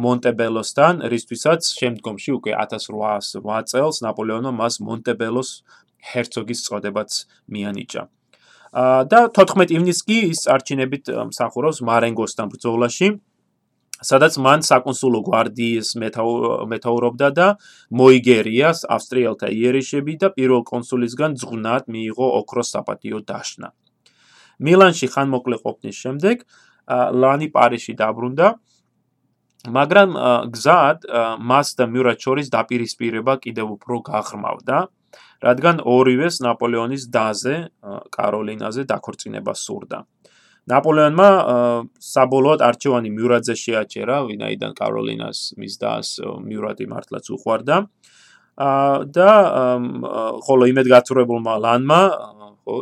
[0.00, 5.50] მონტებელოსთან, რისთვისაც შემდგომში უკვე 1808 წელს ნაპოლეონმა მას მონტებელოს
[6.00, 7.10] ჰერცოგის წოდებაც
[7.52, 8.02] მიანიჭა.
[8.74, 13.08] და 14 ივნის კი ის არჩინებით მსახურობს მარენგოსთან ბრძოლაში.
[14.10, 15.94] სადაც მან საკონსულო გვარდიის
[16.72, 17.48] მეთაურობდა და
[18.00, 23.72] მოიგერიას ავსტრიელთა იერიშები და პირველ კონსულისგან ძღვნად მიიღო ოქროს საპატიო დაშნა.
[24.64, 26.46] მილანში ხანმოკლე ყოფნის შემდეგ
[27.22, 28.48] ლანი პარიზში დაბრუნდა
[29.64, 30.10] მაგრამ
[30.52, 31.08] გზად
[31.40, 34.78] მას და მიურატ შორის დაპირისპირება კიდევ უფრო გაღრმავდა,
[35.40, 37.56] რადგან ორივეს ნაპოლეონის დაზე,
[38.12, 40.04] კაროლინაზე დაქორწინება სურდა.
[40.70, 41.28] ნაპოლეონმა
[42.00, 47.76] საბოლოოდ არჩევანი მიურატზე შეაჩერა, ვინაიდან კაროლინას მის დას მიურატი მართლაც უყვარდა.
[48.54, 49.30] და
[50.46, 52.02] ხოლო იმედგაცრუებულმა ლანმა
[52.64, 52.76] ხო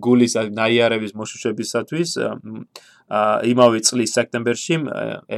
[0.00, 2.10] გულის ნაიარების მოშუშებისათვის
[3.52, 4.76] იმავე წლის სექტემბერში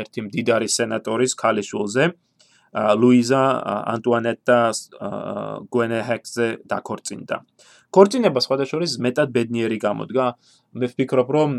[0.00, 2.04] ერთი მდიდარი სენატორის ქალიშვილზე
[2.76, 3.42] ლუიზა
[3.96, 4.60] ანტუანეტა
[5.72, 7.36] გუენეჰექსზე დაქორწინდა.
[7.96, 10.26] ქორწინება სხვადასხვა მეტად ბედნიერი გამოდგა.
[10.76, 11.50] მე ვფიქრობ, რომ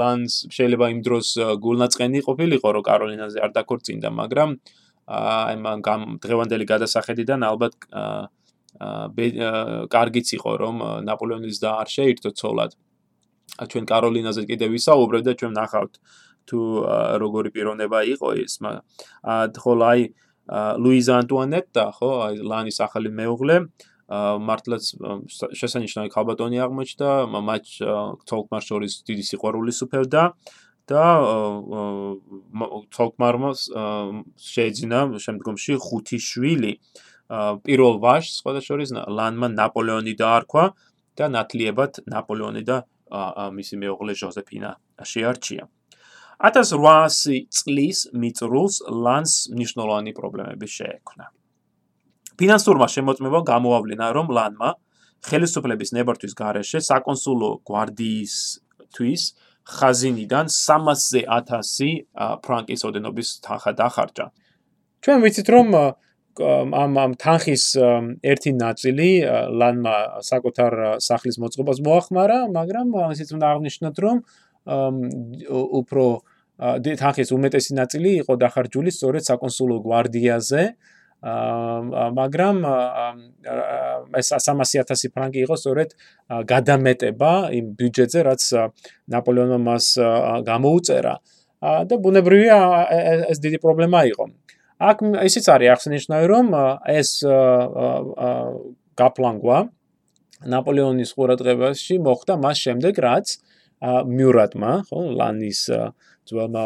[0.00, 1.26] ლანს შეიძლება იმ დროს
[1.64, 4.48] გულნაწყენი ყოფილიყო, რომ კაროლინაზე არ დაქორწინდა, მაგრამ
[5.12, 5.78] აი მან
[6.24, 7.74] დღევანდელი გადასახედიდან ალბათ
[9.92, 12.72] კარგიც იყო, რომ ნაპოლეონის და არ შეირთო ცოლად.
[13.60, 15.92] ჩვენ კაროლინაზე კიდე ვისაუბრებ და ჩვენ ნახავთ
[16.48, 16.60] თუ
[17.22, 18.84] როგორი პიროვნება იყო ის მაგრამ
[19.62, 20.00] ხოლო აი
[20.82, 23.56] ლუიზა ანტუანეტა ხო აი ლანის ახალი მეუღლე
[24.10, 24.88] მართლაც
[25.56, 27.10] შესანიშნავი ქალბატონი აღმოჩნდა
[27.48, 27.64] მათ
[28.28, 30.22] თოლკმარ შორის დიდი სიყვარული სუფევდა
[30.90, 31.04] და
[32.96, 33.50] თოლკმარმა
[34.52, 36.72] შეეძინა შემდგომში ხუთი შვილი
[37.64, 40.64] პირველ ვაშს სხვადასხვა ლანმა ნაპოლეონი დაარქვა
[41.16, 42.82] და ნათლიებად ნაპოლეონი და
[43.52, 44.70] მისი მეუღლე ჟოზეფინა
[45.04, 45.68] შეარჩია.
[46.42, 51.30] 1800 წლის მიწრულს ლანს ნიშნულოვანი პრობლემები შეექმნა.
[52.40, 54.70] ფინანსურმა შემოწმებამ გამოავლინა, რომ ლანმა
[55.22, 59.22] ხელისუფლების ნებართვის გარეშე საკონსულო გვარდიისთვის
[59.62, 61.90] ხაზინიდან 300-ზე 1000
[62.42, 64.26] ფრანკის ოდენობის თანხა დახარჯა.
[65.02, 65.66] ჩვენ ვიცით, რომ
[66.82, 67.64] ამ ამ თანხის
[68.24, 69.10] ერთი ნაწილი
[69.60, 70.72] ლანმა საკუთარ
[71.04, 74.16] სახლის მოწყობას მოახმარა, მაგრამ ისიც უნდა აღნიშნოთ, რომ
[75.80, 76.06] უფრო
[77.02, 80.62] თანხის უმეტესი ნაწილი იყო დახარჯული სწორედ საკონსულო გვარდიაზე.
[81.22, 82.56] მაგრამ
[84.18, 85.90] ეს 300.000 ფრანკი იყო სწორედ
[86.50, 88.42] გადამეტება იმ ბიუჯეტზე, რაც
[89.14, 89.86] ნაპოლეონმა მას
[90.42, 91.14] გამოუწერა.
[91.62, 92.58] და ბუნებრივია
[93.30, 94.24] ეს დიდი პრობლემა იყო.
[94.82, 94.98] აქ
[95.30, 96.46] ისიც არის აღსანიშნავი რომ
[96.90, 97.10] ეს
[98.98, 99.58] გაპლანგვა
[100.42, 103.26] ნაპოლეონის ყურადღებაში მოხდა მას შემდეგ რაც
[103.82, 105.60] მიურატმა, ხო, ლანის
[106.28, 106.64] ძველმა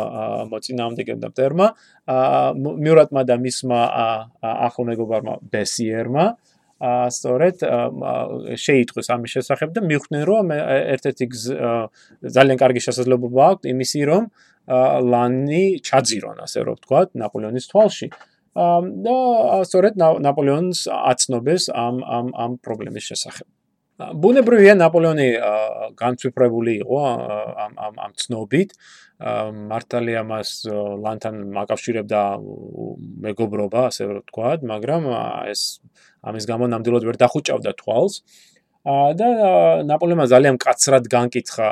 [0.52, 1.30] მოწინააღმდეგემ და
[2.56, 3.80] მიურატმა და მისმა
[4.42, 6.26] ახლომეგობარმა ბესიერმა.
[6.76, 7.64] ა სწორედ
[8.60, 10.44] შეიტყვის ამის შესახებ და მიხვდნენ რომ
[10.92, 11.24] ერთ-ერთი
[12.36, 14.24] ძალიან კარგი შესაძლებლობა აქვს იმისი რომ
[15.12, 18.08] ლანი ჩაძირონ ასე რომ ვთქვა ნაპოლეონის თვალში.
[18.56, 19.16] და
[19.68, 23.46] სწორედ ნაპოლეონს აცნობეს ამ ამ ამ პრობლემის შესახებ.
[23.96, 25.28] ბუნებრივია ნაპოლეონი
[25.96, 26.98] განცვიფრებული იყო
[27.64, 28.70] ამ ამ ამ ცნობით
[29.16, 30.50] მართალია მას
[31.04, 32.20] ლანთან მაკავშირებდა
[33.26, 35.08] მეგობრობა ასე რომ ვთქვა მაგრამ
[35.52, 35.62] ეს
[36.20, 38.20] ამის გამო ნამდვილად ვერ დახუჭავდა თვალს
[39.18, 39.28] და
[39.88, 41.68] ნაპოლეონმა ძალიან კაცრად განკითხა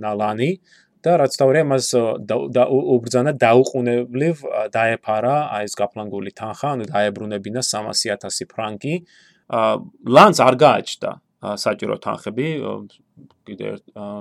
[0.00, 0.50] ნალანი
[1.06, 1.86] და რაც თავია მას
[2.50, 4.36] და უბრძანა დაუყუნებლივ
[4.74, 8.94] დაეფარა აი ეს გაფლანგული თანხა, ანუ დაებრუნებინა 300.000 ფრანკი.
[10.16, 11.10] ლანს არ გააჩნდა
[11.62, 12.46] საჭირო თანხები,
[13.46, 13.68] კიდე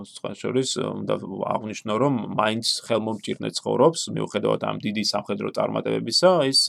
[0.09, 1.15] სხვა შორის უნდა
[1.53, 6.59] აღნიშნო რომ მაინც ხელმომჭირნე ცხოვრობს მიუხედავად ამ დიდი სამხედრო წარმატებებისა, ის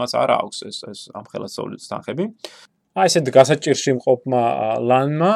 [0.00, 2.24] მას არ აქვს ეს ეს ამ ხელასწაულის თანხები.
[2.94, 4.42] აი ესეთ გასაჭირში მყოფმა
[4.86, 5.34] ლანმა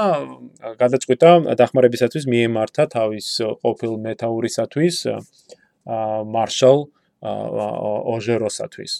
[0.78, 3.28] გადაწყვიტა დახმარებისათვის მიემართა თავის
[3.66, 4.96] ყოფილ მეტაურისათვის
[6.34, 6.78] მარშალ
[8.14, 8.92] ოჟეროსათვის.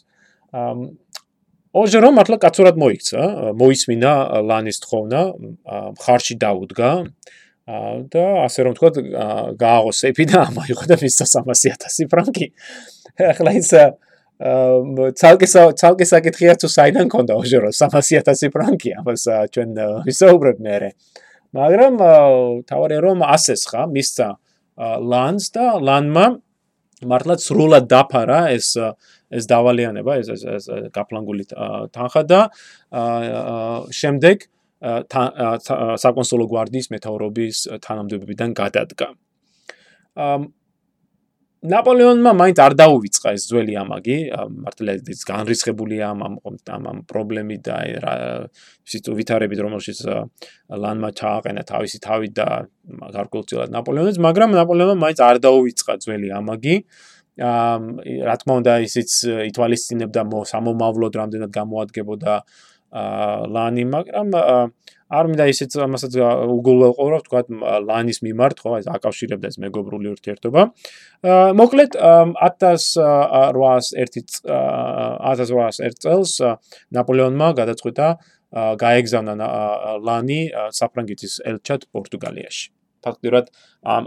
[1.76, 3.20] ოჟერო მართლა კაცურად მოიქცა,
[3.61, 4.12] მოისმინა
[4.48, 5.20] ლანის თხოვნა,
[6.00, 6.90] ხარში დაუდგა.
[8.09, 8.90] და ასე რომ ვთქვა,
[9.61, 12.46] გააღოსეფი და ამაიღო და მის 300.000 ფრანკი.
[13.18, 13.70] ახლა ის
[14.38, 19.70] ცალკე ცალკე საკითხია თუ საიდან კონდა ოჟერო 300000 ფრანკი ამას ჩვენ
[20.07, 20.92] ვისაუბრებ მე
[21.59, 21.94] მაგრამ
[22.70, 24.28] თავარი რომ ასეს ხა მისცა
[25.11, 26.26] ლანს და ლანმა
[27.11, 28.78] მართლაც სრულად დაფარა ეს
[29.30, 31.48] ეს დავალიანება ეს ეს გაფლანგული
[31.94, 32.40] თანხა და
[34.00, 34.46] შემდეგ
[36.04, 39.08] საკონსულო გვარდიის მეთაურობის თანამდებობიდან გადადგა
[41.58, 44.16] ნაპოლეონმა მაინც არ დაუვიწყა ეს ძველი ამაგი,
[44.62, 47.78] მართლა ის განრისხებულია ამ ამ ამ პრობლემით და
[48.86, 49.98] ისიც ვითარებით რომელშიც
[50.70, 52.48] ლანმა ჩააყენა თავისი თავი და
[53.10, 56.76] გარკვეულწილად ნაპოლეონიც, მაგრამ ნაპოლეონმა მაინც არ დაუვიწყა ძველი ამაგი.
[56.78, 59.11] აა რა თქმა უნდა ისიც
[59.48, 62.35] ითვალისწინებდა სამომავლოდ რამდენად გამოადგებოდა
[63.55, 64.33] ლანი, მაგრამ
[65.09, 66.12] არ მინდა ისიც ამასაც
[66.53, 67.40] უგულველყო, თქვა
[67.85, 70.62] ლანის მიმართ, ხო, ეს აკავშირებდა ეს მეგობრული ურთიერთობა.
[71.61, 76.33] მოკლედ 1801 1801 წელს
[76.92, 78.07] ნაპოლეონმა გადაწყვიტა
[78.85, 79.33] გაეგზავნა
[80.05, 80.40] ლანი
[80.72, 82.77] საფრანგეთის ელჩად პორტუგალიაში.
[83.04, 83.46] ფაქტობრივად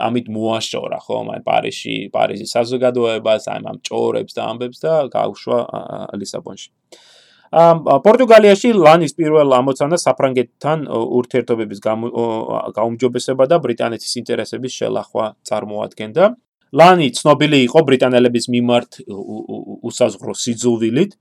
[0.08, 5.60] ამით მოაშორა ხო, მე პარიზში, პარიზის საზოგადოებას, აი ამ ჭორებს და ამბებს და გაუშვა
[6.22, 6.70] ლისაბონში.
[7.52, 11.80] პორტუგალიაში ლანის პირველ ამოცანა საფრანგეთთან ურთიერთობების
[12.78, 16.24] გაუმჯობესება და ბრიტანეთის ინტერესების შელახვა წარმოადგენდა.
[16.72, 19.02] ლანი ცნობილი იყო ბრიტანელების მიმართ
[19.90, 21.18] უსაზღვრო სიძულვილით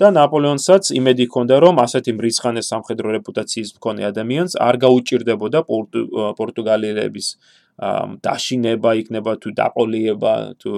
[0.00, 5.64] და ნაპოლეონსაც იმედი ჰქონდა, რომ ასეთი მრიცხანე სამხედრო რეპუტაციის მქონე ადამიანს არ გაუჭirdებოდა
[6.40, 7.26] პორტუგალიელების
[7.80, 10.70] დაშინება იქნება თუ დაყოლიება თუ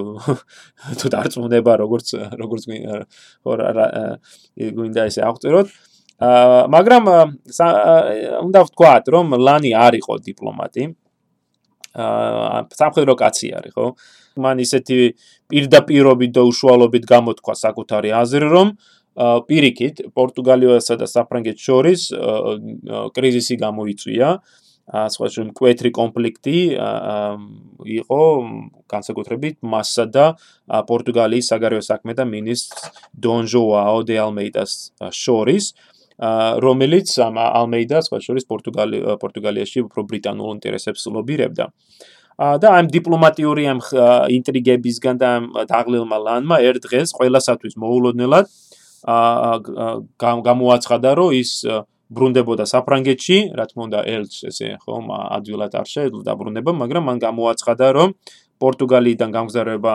[0.99, 2.63] თუ დარწმუნება როგორც როგორც
[3.43, 5.67] გვინდა ესე აღწეროთ.
[6.23, 7.03] აა მაგრამ
[8.47, 10.83] უნდა ვთქვათ რომ ლანი არ იყო დიპლომატი
[11.93, 13.87] სამხედრო კაცი არის ხო?
[14.33, 14.97] მან ისეთი
[15.51, 18.67] პირდაპირობით და უშუალობით გამოთქვა საკუთარი აზრი რომ
[19.45, 22.01] პირიქით პორტუგალიასა და საფრანგეთს შორის
[23.13, 24.29] კრიზისი გამოიწვია.
[24.83, 26.57] სხვა შენ კვეთრი კონფლიქტი
[27.87, 28.23] იყო
[28.91, 30.25] განსაკუთრებით მასსა და
[30.89, 34.73] პორტუგალიის საგარეო საქმეთა მინისტრ დონ ჟოაო დე ალმეიდას
[35.15, 35.71] შორის
[36.65, 41.65] რომელიც ალმეიდა სხვა შორის პორტუგალი პორტუგალიაში უფრო ბრიტანულ ინტერესებს ლობირებდა
[42.61, 43.79] და ამ დიპლომატიური ამ
[44.37, 45.31] ინტრიგებისგან და
[45.69, 48.45] დაღლილმა ლანმა ერთ დღეს ყველასათვის მოულოდნელად
[50.21, 51.51] გამოაცხადა რომ ის
[52.13, 55.05] ბრუნდებოდა საფრანგეთში, რა თქმა უნდა, ელჩ ესე ხომ
[55.37, 58.09] ადვილად არ შეეძლო დაბრუნება, მაგრამ მან გამოაცხადა, რომ
[58.61, 59.93] პორტუგალიიდან გამგზავრება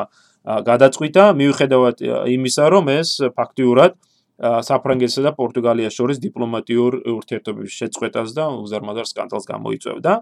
[0.70, 1.96] გადაწყვიტა, მიუხედავად
[2.34, 3.92] იმისა, რომ ეს ფაქტიურად
[4.38, 10.14] საფრანგეთსა და პორტუგალიას შორის დიპლომატიურ ურთიერთობების შეწყვეტას და უზარმაზარ სკანდალს გამოიწვევდა.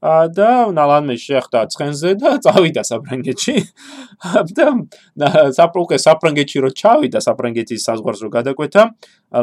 [0.00, 3.56] და ნალანმე შეხვდა ცხენზე და წავიდა საფრანგეთში.
[5.20, 8.82] და საფრუკე საფრანგეთში რო ჩავიდა საფრანგეთის საზღვარს რო გადაკვეთა,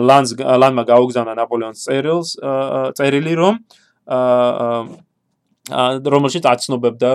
[0.02, 2.30] ლანს ლანმა გაუგზავნა ნაპოლეონის წერილს
[2.98, 3.54] წერილი რომ
[4.18, 4.98] აა
[5.68, 7.10] რომელშიც აცნობებდა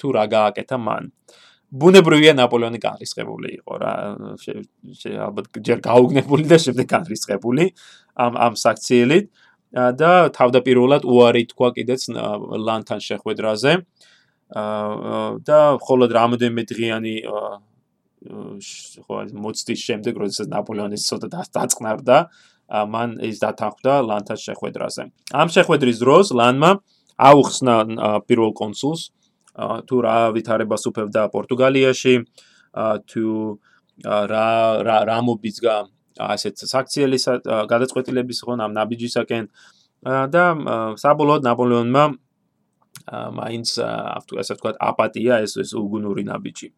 [0.00, 1.12] თუ რა გააკეთა მან.
[1.72, 3.92] ბუნებრივია ნაპოლეონი განრისხებული იყო რა.
[5.28, 7.64] ალბათ ჯერ გაუგნებული და შემდეგ განრისხებული
[8.14, 9.26] ამ ამ საქციელით.
[9.74, 12.02] და თავდაპირველად უარი თქვა კიდეც
[12.66, 13.72] ლანთან შეხვედრაზე.
[14.54, 17.14] და მხოლოდ რამოდენმე დღიანი
[19.04, 22.18] ხო მოცდის შემდეგ როდესაც ნაპოლეონის ცოტა დაწყნარდა
[22.70, 25.02] მან ის დათანხმდა ლანთან შეხვედრაზე.
[25.34, 26.70] ამ შეხვედრის დროს ლანმა
[27.18, 27.74] აუხსნა
[28.28, 29.10] პირველ კონსულს
[29.54, 32.14] თუ რა ვითარებას უფევდა პორტუგალიაში,
[33.10, 33.26] თუ
[34.04, 34.48] რა
[34.82, 35.74] რა რა მობიძგა
[36.18, 37.24] ასეთ საქციელის
[37.70, 39.44] გადაწყვეტილების ხო ამ ნაბიჯისაკენ
[40.34, 40.44] და
[40.98, 42.04] საბოლოოდ ნაპოლეონმა
[43.38, 46.68] მაინც ასე ვთქვათ აპატია ეს ეს უგუნური ნაბიჯი.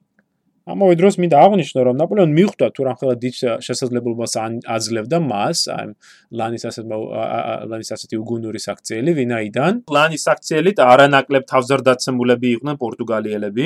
[0.67, 3.35] ამავე დროს მინდა აღნიშნო რომ ნაპოლეონი მიხვდა თუ რამხელა დიდ
[3.67, 4.33] შესაძლებლობას
[4.77, 5.93] აძლევდა მას აი
[6.41, 6.87] ლანის ასეთ
[7.71, 13.65] ლანის ასეთი უგუნური საქციელი ვინაიდან ლანის საქციელით არანაკლებ თავზარდაცემულები იყვნენ პორტუგალიელები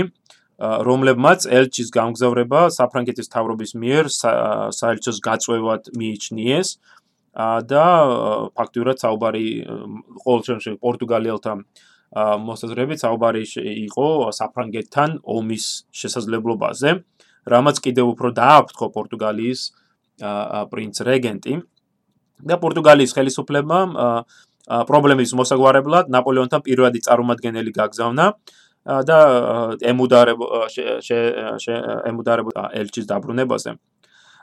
[0.61, 4.13] რომლებმაც ელჩის გამგზავრება საფრანგეთის თავრობის მიერ
[4.77, 6.69] საელჩოს გაწვევად მიიჩნიეს
[7.73, 7.85] და
[8.61, 9.47] ფაქტურად საუბარი
[10.21, 11.53] ყოველ შემთხვევაში პორტუგალიელთა
[12.19, 13.45] მოსაზრებით საუბარი
[13.87, 16.91] იყო საფრანგეთთან ომის შესაძლებლობაზე,
[17.47, 19.61] რამაც კიდევ უფრო დააფრთხო პორტუგალიის
[20.71, 21.55] პრინც რეგენტი
[22.51, 23.95] და პორტუგალიის ხელისუფლებამ
[24.91, 28.27] პრობლემის მოსაგვარებლად ნაპოლეონთან პირველი წარმომადგენელი გაგზავნა
[29.07, 29.19] და
[29.93, 30.47] ემუდარებო
[32.11, 33.71] ემუდარებო ელჩის დაბრუნებაზე.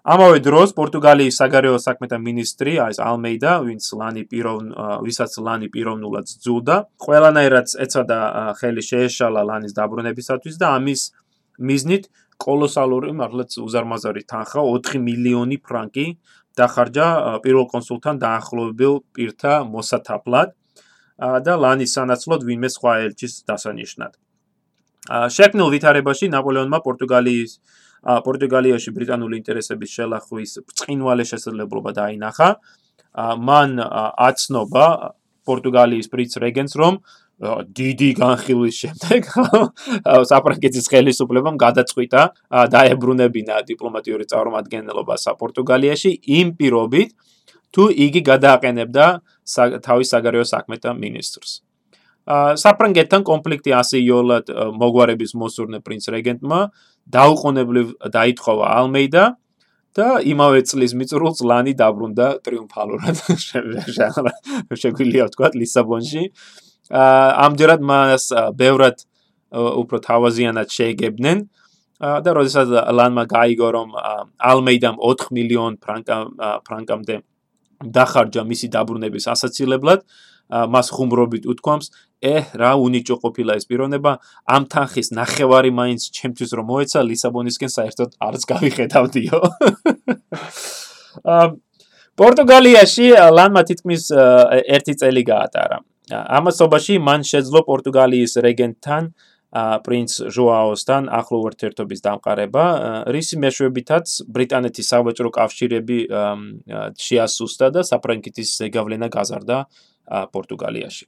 [0.08, 4.68] ამავე დროს პორტუგალიის საგარეო საქმეთა მინისტრი ეს ალმეიდა, ვინც ლანი პიროვნ
[5.04, 8.20] ვისაც ლანი პიროვნულად ძულდა, ყველანაირად ეცადა
[8.60, 11.02] ხელი შეეშალა ლანის დაბრუნებისათვის და ამის
[11.60, 12.08] მიზნით
[12.40, 16.08] კოლოსალური, მართლაც უზარმაზარი თანხა 4 მილიონი ფრანკი
[16.56, 17.08] დახარჯა
[17.44, 20.56] პირველ კონსულთან დაახლოებულ პირთა მოსათაფლად
[21.44, 24.16] და ლანის სანაცვლოდ ვინმე სხვა ელჩის დასანიშნად.
[25.36, 27.52] შექმნილ ვითარებაში ნაპოლეონმა პორტუგალიის
[28.06, 32.50] პორტუგალიაში ბრიტანული ინტერესების შელახვის ბრწყინვალე შესაძლებლობა დაინახა.
[33.18, 33.70] მან
[34.30, 34.86] აცნობა
[35.48, 36.94] პორტუგალიის პრინც რეგენტს რომ
[37.38, 39.22] დიდი განხილვის შემდეგ
[40.32, 42.22] საფრანგეთის ხელისუფლებამ გადაწყვიტა
[42.74, 47.14] დაებრუნებინა დიპლომატიური წარმომადგენლობა საპორტუგალიაში იმ პირობით
[47.78, 49.06] თუ იგი გადააყენებდა
[49.86, 51.52] თავის საგარეო საქმეთა მინისტრს.
[52.60, 54.50] საფრანგეთთან კონფლიქტი ასე იოლად
[54.82, 56.60] მოგვარების მოსურნე პრინც რეგენტმა
[57.16, 59.26] დაუყოვნებლივ დაითხოვა ალმეიდა
[59.98, 63.16] და იმავე წლის მიწურულს ლანი დაბრუნდა ტრიუმფალურად.
[64.82, 66.24] შეგვიძლია ვთქვა ლისაბონში.
[67.48, 68.24] ამჯერად მას
[68.60, 68.98] ბევრად
[69.52, 71.48] უფრო თავაზიანად შეეგებდნენ.
[71.98, 73.90] და როდესაც ლანმა გაიგო რომ
[74.38, 76.18] ალმეიდამ 4 მილიონ ფრანკა
[76.62, 77.16] ფრანკამდე
[77.82, 80.06] დახარჯა მისი დაბრუნების ასაცილებლად
[80.48, 81.92] მას ხუმრობით უთქვამს
[82.24, 84.12] ე რა უნიჭო ყოფილა ეს პიროვნება
[84.56, 89.40] ამ თანხის ნახევარი მაინც ჩემთვის რომ მოეცა ლისაბონისკენ საერთოდ არც გავიხედავდიო
[92.18, 93.06] პორტუგალიაში
[93.38, 94.10] ლანმა თითქმის
[94.66, 95.78] ერთი წელი გაატარა.
[96.08, 99.04] ამასობაში მან შეძლო პორტუგალიის რეგენტთან
[99.86, 102.64] პრინც ჟოაოსთან ახლო ურთიერთობის დამყარება.
[103.14, 106.00] რისი მეშვეობითაც ბრიტანეთის სავაჭრო კავშირები
[107.06, 109.58] შეასუსტა და საფრანგეთის ზეგავლენა გაზარდა
[110.08, 111.06] პორტუგალიაში.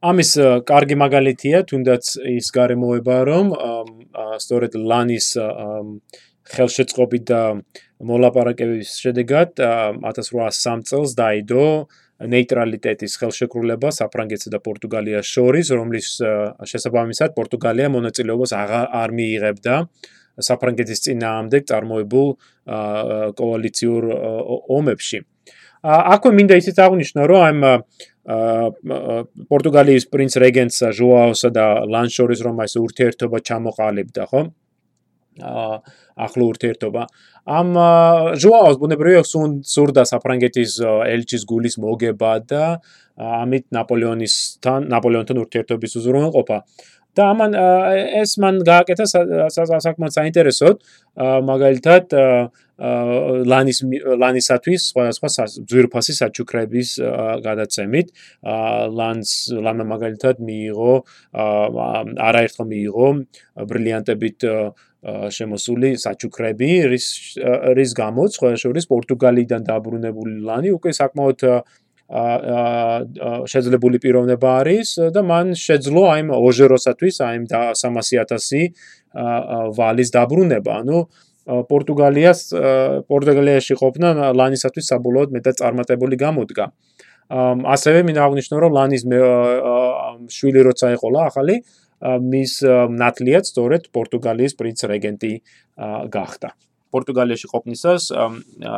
[0.00, 0.30] ამის
[0.64, 3.46] კარგი მაგალითია თუნდაც ის გარემოება რომ
[4.40, 5.26] სწორედ ლანის
[6.50, 7.42] ხელშეწყობით და
[8.00, 11.66] მოლაპარაკების შედეგად 1803 წელს დაიდო
[12.20, 16.08] ნეიტრალიტეტის ხელშეკრულება საფრანგეთსა და პორტუგალიას შორის, რომლის
[16.72, 19.74] შესაბამისად პორტუგალია მონაწილეობას არ მიიღებდა
[20.40, 22.28] საფრანგეთის წინააღმდეგ წარმოებულ
[23.40, 24.02] კოალიციურ
[24.80, 25.20] ომებში.
[25.80, 27.58] აქვე მინდა ისიც აღნიშნო, რომ ამ
[28.26, 34.42] პორტუგალიის პრინც რეგენტს ჟოაოსა და ლანშორის რომ ეს ურთიერთობა ჩამოყალიბდა, ხო?
[35.40, 35.76] აა
[36.20, 37.02] ახლო ურთიერთობა.
[37.48, 37.68] ამ
[38.36, 42.64] ჟოაოს ბუნებრივია სურდა საფრანგეთის ელჩის გულის მოგება და
[43.16, 46.58] ამით ნაპოლეონისთან, ნაპოლეონთან ურთიერთობის უზრუნველყოფა.
[47.20, 47.60] და ამან
[48.22, 49.06] ეს მან გააკეთა
[49.86, 50.82] საკმაოდ საინტერესოდ
[51.52, 52.18] მაგალითად
[52.80, 53.82] ლანის
[54.22, 56.92] ლანისათვის სხვადასხვა ძვირფასი საჩუქრების
[57.44, 58.12] გადაცემით
[59.00, 60.94] ლანს ლანა მაგალითად მიიღო
[62.28, 63.08] არაერთხელ მიიღო
[63.72, 64.48] ბრილიანტებით
[65.36, 67.06] შემოსული საჩუქრები რის
[67.76, 71.44] რის გამოც სხვა შორის პორტუგალიიდან დაბრუნებული ლანი უკვე საკმაოდ
[72.10, 78.74] შეძლებული პიროვნება არის და მან შეძლო აი ოჟეროსათვის აი 300.000
[79.78, 80.72] ვალის დაბრუნება.
[80.82, 80.98] ანუ
[81.70, 82.40] პორტუგალიას
[83.10, 86.66] პორტუგალიაში ყოფნა ლანისათვის საბოლოოდ მეტად წარმატებული გამოდგა.
[87.30, 89.02] ასევე მინდა აღნიშნო რომ ლანის
[90.34, 91.62] შვილი როცა ეყოლა ახალი
[92.02, 92.52] მის
[93.02, 95.32] ნათლიად სწორედ პორტუგალიის პრინც რეგენტი
[96.10, 96.48] გახდა.
[96.94, 98.02] პორტუგალიაში ყოფნისას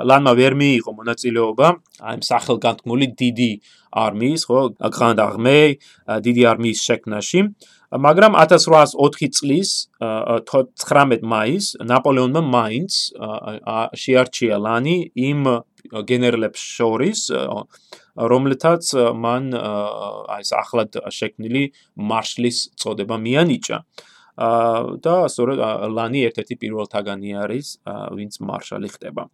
[0.09, 1.69] ლანმა ვერ მიიღო მონაწილეობა
[2.09, 3.51] აი სახელგანთქმული დიდი
[3.93, 4.61] არმიის, ხო,
[4.97, 5.61] გრანდ-არმე,
[6.25, 7.41] დიდი არმიის შექმნაში.
[7.93, 12.93] მაგრამ 1804 წლის 19 მაისს ნაპოლეონმა მაინც
[14.03, 15.41] შეარჩია ლანი იმ
[16.09, 17.21] გენერლებს შორის
[18.17, 21.63] რომლითაც მან აი ეს ახლად შექმნილი
[21.97, 23.77] მარშლის წოდება მიანიჭა.
[24.37, 25.59] და სწორედ
[25.93, 27.67] ლანი ერთ-ერთი პირველთაგანი არის,
[28.17, 29.29] ვინც მარშალი ხდება.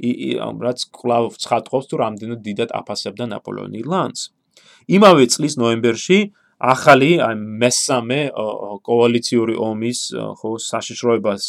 [0.00, 4.32] ი რაც კლავ ცხადყოფს თუ რამდენად დიდად აფასებდა ნაპოლეონი ლანს.
[4.88, 8.20] იმავე წლის ნოემბერში ახალი აი მესამე
[8.84, 10.00] კოალიციური ომის
[10.40, 11.44] ხო საშიშროებას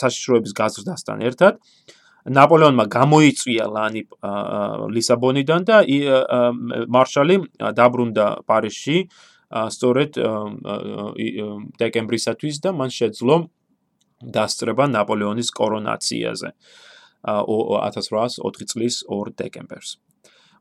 [0.00, 1.60] საშიშროების გაზრდასთან ერთად
[2.36, 4.02] ნაპოლეონმა გამოიწვია ლანი
[4.96, 5.78] ლისაბონიდან და
[6.96, 7.36] მარშალი
[7.80, 8.96] დაბრუნდა პარიზში
[9.50, 10.18] სწორედ
[11.82, 13.36] დეკემბრისათვის და მან შეძლო
[14.20, 16.54] დასწრება ნაპოლეონის კორონაციაზე
[17.24, 19.98] 1804 წლის 2 დეკემბერს.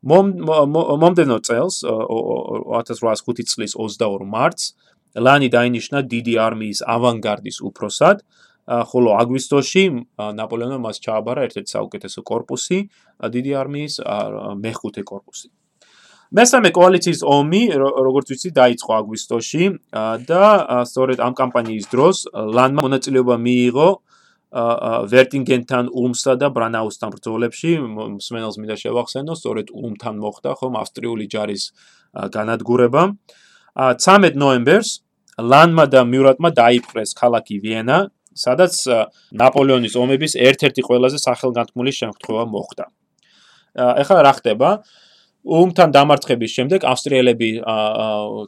[0.03, 4.73] მომდენო წელს 1805 წლის 22 მარტს
[5.15, 8.23] ლანი დაინიშნა დიდი არმიის ავანგარდის უფროსად,
[8.69, 9.83] ხოლო აგვისტოში
[10.39, 12.79] ნაპოლეონმა მას ჩააბარა ერთ-ერთი საუკეთესო корпуსი,
[13.33, 13.93] დიდი არმიის
[14.61, 15.49] მეხუთე корпуსი.
[16.29, 19.63] მესამე კოალიციის ომი, როგორც ვიცი, დაიწყო აგვისტოში
[20.29, 20.43] და
[20.85, 23.89] სწორედ ამ კამპანიის დროს ლანმა მონაწილეობა მიიღო
[25.09, 27.71] ვერტინგენთან, ულმსა და ბრანაუსთან ბრძოლებში,
[28.17, 31.63] მსმენელს მინდა შევახსენო, სწორედ ულმთან მოხდა ხომ ავსტრიული ჯარის
[32.33, 33.03] განადგურება.
[33.77, 34.89] 13 ნოემბერს
[35.37, 37.97] ლანმა და მიურატმა დაიპყრეს ქალაქი ვიენა,
[38.37, 38.73] სადაც
[39.33, 42.85] ნაპოლეონის ომების ერთ-ერთი ყველაზე სახელგანთქმული შემთხვევა მოხდა.
[44.01, 44.69] ეხლა რა ხდება?
[45.47, 47.49] ულმთან დამარცხების შემდეგ ავსტრიელები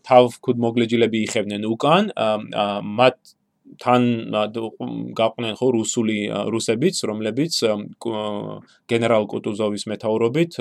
[0.07, 2.11] თავ ქუდმოგლეჯილები იხევნენ უკან,
[2.99, 3.17] მათ
[3.81, 4.03] თან
[5.15, 6.17] გაყვნენ ხო რუსული
[6.51, 7.53] რუსებიც, რომლებიც
[8.91, 10.51] გენერალ კუტუზოვის მეთაურობით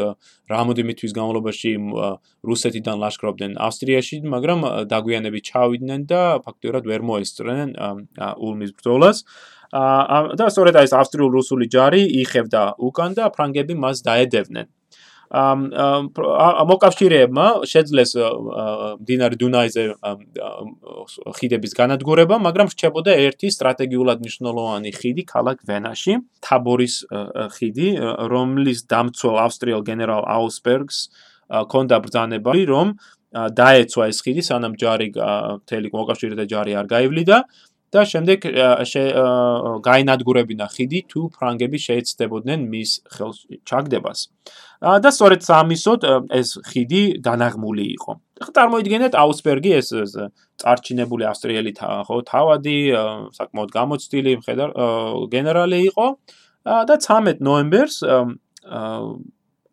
[0.55, 1.73] რამოდენიმე თვის განმავლობაში
[2.47, 4.61] რუსეთიდან ლაშქრობდნენ ავსტრიაში, მაგრამ
[4.95, 7.69] დაგვიანებით ჩავიდნენ და ფაქტობრივად ვერ მოესწრნენ
[8.39, 9.27] ულმის ბრძოლას.
[9.71, 14.67] და სწორედ ეს ავსტრიულ-რუსული ჯარი იხევდა უკან და ფრანგები მას დაედევნენ.
[15.31, 18.19] მოკავშირეებმა შეძლეს
[19.07, 19.83] დინარ დუნაიზე
[21.39, 27.07] ხიდების განადგურება, მაგრამ რჩებოდა ერთი სტრატეგიულად მნიშვნელოვანი ხიდი ქალაქ ვენაში, თაბორის
[27.55, 27.89] ხიდი,
[28.27, 30.99] რომლის დამცველ ავსტრიელ გენერალ აუსბერგს
[31.71, 32.99] კონდა ბრძანება, რომ
[33.31, 35.15] დაეცვა ეს ხიდი, სანამ ჯარი
[35.71, 37.47] თელი მოკავშირეთა ჯარი არ გაივლიდა.
[37.91, 38.45] და შემდეგ
[39.83, 44.21] გაინადგურებინა ხიდი თუ ფრანგები შეეცდებოდნენ მის ხელს ჩაგდებას.
[44.81, 46.01] და სწორედ სამისოდ
[46.41, 48.13] ეს ხიდი დანაღმული იყო.
[48.41, 49.89] ახლა წარმოიდგინეთ აუსბერგი ეს
[50.61, 51.73] წარჩინებული ავსტრიელი
[52.07, 52.79] ხო თავადი,
[53.37, 54.71] საკმაოდ გამოცდილი მხედარ
[55.35, 56.07] გენერალი იყო
[56.65, 57.97] და 13 ნოემბერს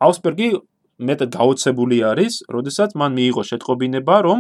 [0.02, 0.50] აუსბერგი
[0.98, 4.40] მეტად გაოცებული არის, როდესაც მან მიიღო შეტყობინება, რომ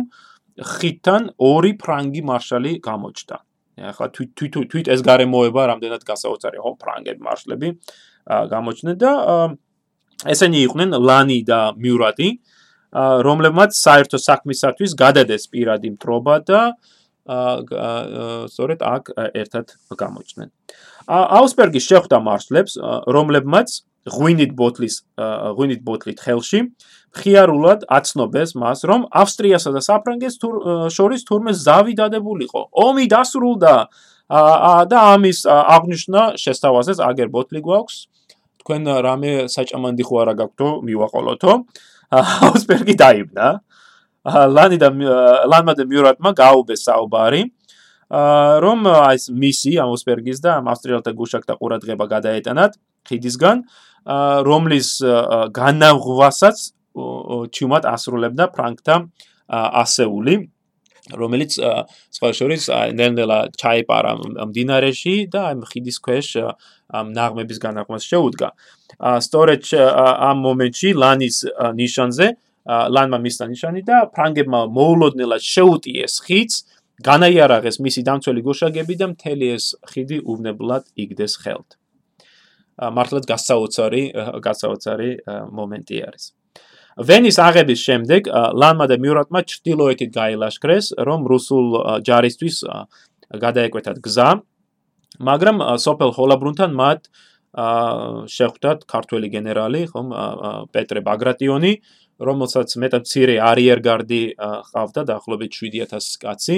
[0.58, 3.38] ხიდთან ორი ფრანგი მარშალი გამოჩნდა.
[3.78, 7.70] ახლა თვით თვით ეს გარემოება რამდენად გასაოცარი ხო ფრანგები მარშლები
[8.28, 9.12] გამოჩნდნენ და
[10.34, 12.30] ესენი იყვნენ ლანი და მიურატი
[12.98, 16.62] რომლებმაც საერთო საქმისათვის გადადეს პირადი მტრობა და
[17.28, 19.04] სწორედ აქ
[19.36, 19.66] ერთად
[20.00, 20.50] გამოჩნდნენ.
[21.08, 22.74] აუსბერგის შეხვდა მარშლებს
[23.16, 23.70] რომლებმაც
[24.08, 26.60] ღვინით ბოთლის ღვინით ბოთლით ხელში
[27.18, 30.38] ხიარულად აცნობეს მას რომ ავსტრიასა და საფრანგეთს
[30.94, 32.62] შორის თურმე ზავი დადებულიყო.
[32.86, 33.76] ომი დასრულდა
[34.92, 37.98] და ამის აღნიშნა შესთავაზეს აგერ ბოთლი გვაქვს.
[38.62, 41.52] თქვენ რამე საჭამანდი ხო არა გაქვთო მივაყოლოთო.
[42.12, 43.48] აუსბერგი დაიბნა.
[44.28, 44.90] ლანი და
[45.48, 47.42] ლანმა და მიურატმა გაუბეს საუბარი.
[48.64, 52.72] რომ ეს მისი აუსბერგის და ავსტრიელთა გუშაკთა ყურადღება გადაეტანათ
[53.08, 53.58] ხიდისგან.
[54.48, 54.90] რომლის
[55.52, 56.58] განაღვასაც
[57.54, 58.96] ჩუმად ასრულებდა ფრანკთა
[59.84, 60.36] ასეული
[61.16, 61.56] რომელიც
[62.12, 62.68] სხვა შორის
[62.98, 64.12] ნელ-ნელა ჩაიპარა
[64.50, 66.28] მდინარეში და ამ ხიდის ქვეშ
[66.92, 68.50] ამ ნაღმების განაღვას შეუდგა.
[69.24, 71.38] სწორედ ამ მომენტში ლანის
[71.80, 72.28] ნიშანზე
[72.68, 76.56] ლანმა მისცა ნიშანი და ფრანგებმა მოულოდნელად შეუტიეს ხიდს,
[77.04, 81.70] განაიარაღეს მისი დამცველი გუშაგები და მთელი ეს ხიდი უვნებლად იგდეს ხელთ.
[82.78, 84.04] მართლაც გასაოცარი
[84.44, 85.12] გასაოცარი
[85.56, 86.37] მომენტი არის.
[86.98, 88.28] ვენის აღების შემდეგ
[88.58, 91.68] ლანმა და მიურატმა ჭtildeოეთით გაილაშქრეს, რომ რუსულ
[92.02, 92.58] ჯარისთვის
[93.38, 94.30] გადაეკვეთათ გზა,
[95.22, 97.02] მაგრამ სოფელ ჰოლაბრუნთან მათ
[98.34, 100.08] შეხვდათ ქართველი გენერალი, ხომ,
[100.74, 101.74] პეტრე ბაგრატიონი,
[102.18, 104.22] რომელსაც მეტად ცირე არიერგარდი
[104.74, 106.58] ყავდა დაახლოებით 7000 კაცი.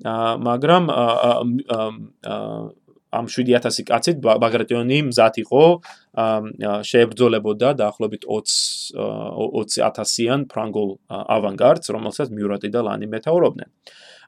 [0.00, 0.84] მაგრამ
[3.10, 5.62] ამ 7000 კაცით ბაგრატიონი მზად იყო
[6.90, 13.68] შეებრძოლებოდა დაახლოებით 20 20000-იან ფრანგულ ავანგარდს, რომელსაც მიურატი და ლანი მეთაურობდნენ.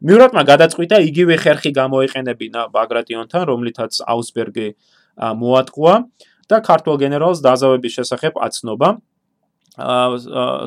[0.03, 4.69] მიურატმა გადაწყვიტა იგივე ხერხი გამოიყენებინა ბაგრატიონთან, რომლითაც აუსბერგი
[5.19, 5.95] მოატყვა
[6.51, 8.89] და ქართულ გენერალს დაზავების შესახებ აცნობა.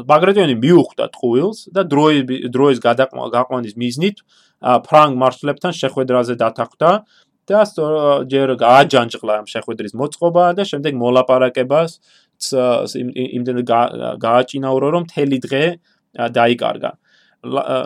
[0.09, 4.17] ბაგრატიონი მიუხვდა ტყუილს და დროის დროის გადაყვანის მიზნით
[4.65, 6.91] ფრანგ მარშლებთან შეხვედრაზე დათანხმდა
[7.49, 7.59] და
[8.31, 11.91] ჯერ გააჯანჭყლა ამ შეხვედრის მოწყობა და შემდეგ მოლაპარაკებას
[13.37, 13.57] იმდენ
[14.25, 15.63] გააჭინაურო რომ თელი დღე
[16.37, 16.91] დაიკარგა.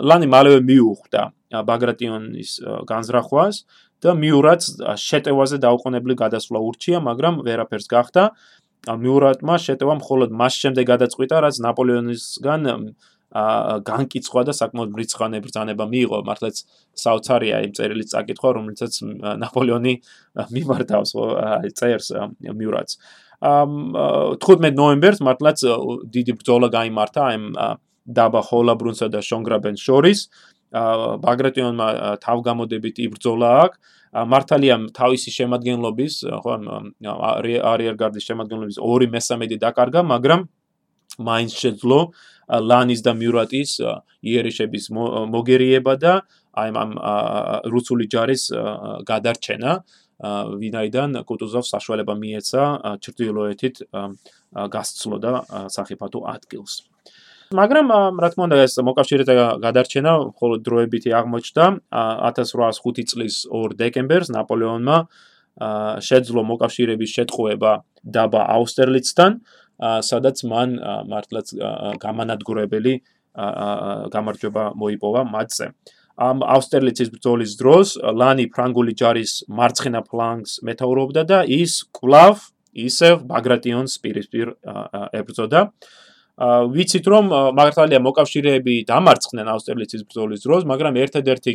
[0.10, 1.22] ლანი მალევე მიუხვდა
[1.70, 2.52] ბაგრატიონის
[2.88, 3.56] განზრახვას
[4.00, 8.24] და მიურატს შეტევაზე დაუყოვნებლი გადასვლა ურჩია, მაგრამ ვერაფერს გახდა.
[8.88, 12.62] მიურატმა შეტევა მხოლოდ მას შემდეგ გადაწყვიტა, რაც ნაპოლეონისგან
[13.30, 16.56] განკიცხვა და საკმაოდ ბრიცხანე ბრძანება მიიღო, მართლაც
[16.98, 18.94] საოცარია იმ წერილის წაკითხვა, რომელიცაც
[19.46, 19.94] ნაპოლეონი
[20.56, 21.12] მიმართავს
[21.78, 22.08] წერს
[22.42, 22.98] მიურატს.
[23.40, 25.60] აა 15 ნოემბერს მართლაც
[26.12, 27.44] დიდი ბრძოლა გამართა ამ
[28.10, 30.20] დაბა ჰოლაბრუნსა და შონგრაბენს შორის.
[30.74, 31.88] ბაგრატიონმა
[32.22, 33.72] თავგამოდებით იბრძოლა აქ
[34.30, 36.14] მართალია თავისი შემადგენლობის
[36.46, 36.54] ხო
[37.74, 40.46] არიერგარდის შემადგენლობის 2/3 დაკარგა მაგრამ
[41.20, 42.00] მაინც შეძლო
[42.50, 43.72] ლანის და მიურატის
[44.26, 44.86] იერიშების
[45.36, 46.14] მოგერიება და
[46.58, 46.92] აი ამ
[47.70, 48.44] რუსული ჯარის
[49.06, 49.72] გადარჩენა.
[50.60, 52.64] ვინაიდან კუტუზოვს საშუალება მიეცა
[53.00, 53.76] ჩრდილოეთით
[54.52, 55.32] გასცლოდა
[55.72, 56.74] საფეხბურთო ადგილს.
[57.56, 57.88] მაგრამ
[58.22, 61.66] რა თქმა უნდა ეს მოკავშირეთა გადარჩენა მხოლოდ დროებითი აღმოჩნდა.
[62.30, 64.98] 1805 წლის 2 დეკემბერს ნაპოლეონმა
[66.04, 67.72] შეძლო მოკავშირეების შეტყუება
[68.04, 69.32] დაბა აუსტერლიცთან
[69.80, 70.76] სადაც მან
[71.12, 71.48] მართლაც
[72.04, 72.94] გამანადგურებელი
[74.14, 75.68] გამარჯვება მოიპოვა მათზე.
[76.20, 82.44] ამ აუსტერლიცის ბრძოლის დროს ლანი ფრანგული ჯარის მარცხენა ფლანგს მეთაურობდა და ის კლავ
[82.76, 84.48] ისევ ბაგრატიონს პირისპირ
[85.16, 85.62] ებრძოდა.
[86.76, 87.26] ვიცით რომ
[87.56, 91.54] მართალია მოკავშირეები დამარცხდნენ აუსტერლიცის ბრძოლის დროს, მაგრამ ერთადერთი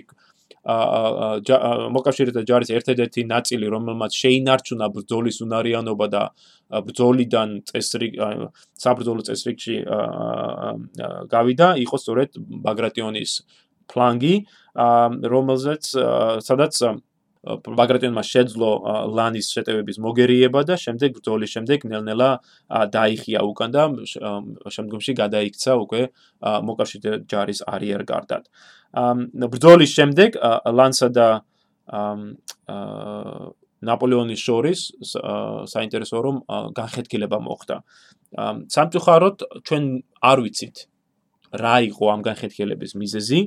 [0.65, 6.23] მოკავშირეთა ჯარის ერთადერთი ნაწილი, რომელმაც შეინარჩუნა ბრძოლის უნარიანობა და
[6.89, 8.09] ბრძოლიდან წესრი
[8.85, 9.77] საბრძოლო წესრიგში
[11.29, 13.33] გავიდა, იყო სწორედ ბაგრატიონის
[13.93, 14.35] ფლანგი,
[15.37, 15.85] რომელზეც
[16.49, 16.75] სადაც
[17.45, 18.71] ბაგრატიონმა შეძლო
[19.13, 22.31] ლანის შეტევების მოგერიება და შემდეგ ბრძოლის შემდეგ ნელ-ნელა
[22.95, 23.83] დაიხია უკან და
[24.77, 26.01] შემდგომში გადაიქცა უკვე
[26.41, 28.49] მოკავშირე ჯარის არიერგარდად.
[29.55, 30.41] ბრძოლის შემდეგ
[30.73, 31.29] ლანსა და
[33.85, 34.81] ნაპოლეონის შორის
[35.69, 36.37] საინტერესოა რომ
[36.81, 37.77] განხეთქილება მოხდა.
[38.73, 39.37] სამწუხაროდ
[39.69, 39.85] ჩვენ
[40.25, 40.77] არ ვიცით
[41.55, 43.41] რა იყო ამ განხეთქილების მიზეზი.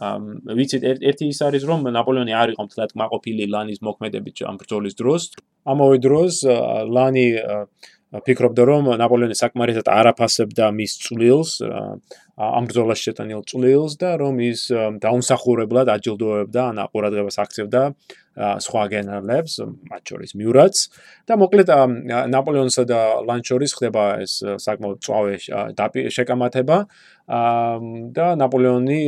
[0.00, 5.22] ვიცით ერთი ის არის რომ ნაპოლეონი არ იყო მთლად მაყოფილი ლანის მოქმედებით ამ ბრძოლის დროს.
[5.68, 6.34] ამავე დროს
[6.88, 7.26] ლანი
[8.10, 11.50] ფიქრობდა რომ ნაპოლეონი საკმარისად არაფასებდა მის წვლილს
[12.40, 14.60] ამ ბრძოლაში შეტანილ წვლილს და რომ ის
[15.04, 17.82] დაუნსახურებლად აჯილდოებდა ან ყურადღებას აქცევდა
[18.40, 19.60] სხვა გენერლებს,
[19.90, 20.76] მათ შორის მიურაც
[21.28, 21.68] და მოკლედ
[22.32, 25.34] ნაპოლეონსა და ლანჩორის ხდება ეს საკმაოდ წვავე
[26.16, 26.78] შეკამათება
[28.16, 29.00] და ნაპოლეონი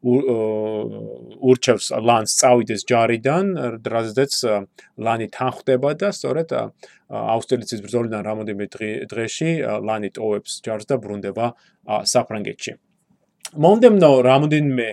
[0.00, 3.46] ურჩევს ლანს წავიდეს ჯარიდან,
[3.84, 4.32] რაზეც
[4.96, 6.48] ლანი თანხდება და სწორედ
[7.10, 8.66] აუსტერლიცის ბრძოლიდან რამოდენიმე
[9.10, 9.50] დღეში
[9.84, 11.46] ლანი ტოვებს ჯარს და ბრუნდება
[12.06, 12.72] საფრანგეთში.
[13.60, 14.88] მომდემნო რამოდენიმე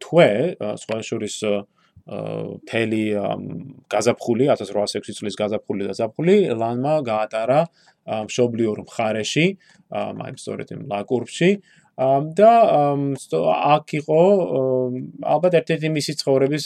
[0.00, 0.30] თვე,
[0.80, 1.36] სხვა შორის
[2.66, 3.02] თელი
[3.94, 7.60] გაზაფხული 1806 წლის გაზაფხული და ზაფხული ლანმა გაატარა
[8.26, 9.46] მშობლიურ მხარეში,
[9.94, 11.50] მაიმ სწორედ იმ ლაკურბში
[12.34, 12.52] და
[13.76, 14.20] აქ იყო
[15.34, 16.64] ალბათ ერთ-ერთი მისი ცხოვრების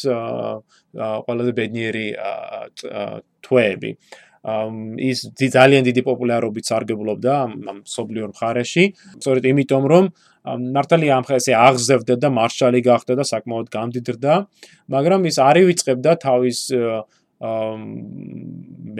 [1.26, 2.06] ყველაზე ბედნიერი
[3.44, 3.90] თვეები.
[4.44, 7.32] ის ძალიან დიდი პოპულარობით სარგებლობდა
[7.72, 8.84] ამ სობლიურ მხარეში,
[9.16, 10.04] სწორედ იმიტომ რომ
[10.44, 14.34] მართალია ამ ხეს აღზევდა და მარშალი გახდა და საკმაოდ გამდიდრდა,
[14.92, 16.58] მაგრამ ის არ ივიწყებდა თავის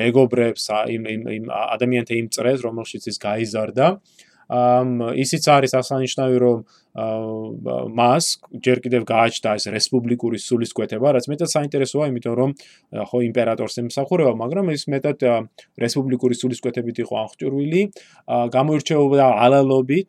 [0.01, 0.64] მეგობრებს
[0.95, 1.03] იმ
[1.36, 3.86] იმ ადამიანთა იმ წრეს, რომელშიც ის გაიზარდა.
[4.49, 6.59] ამ ისიც არის ასანიშნავი რომ
[6.95, 8.24] მას
[8.62, 12.51] ჯერ კიდევ გააჩნდა ეს რესპუბლიკური სულისკვეთება, რაც მეტად საინტერესოა, იმიტომ რომ
[13.11, 15.18] ხო იმპერატორს ემსახურება, მაგრამ ეს მეტად
[15.74, 17.82] რესპუბლიკური სულისკვეთებით იყო აღჭურვილი,
[18.55, 20.09] გამოირჩეოდა ალალობით,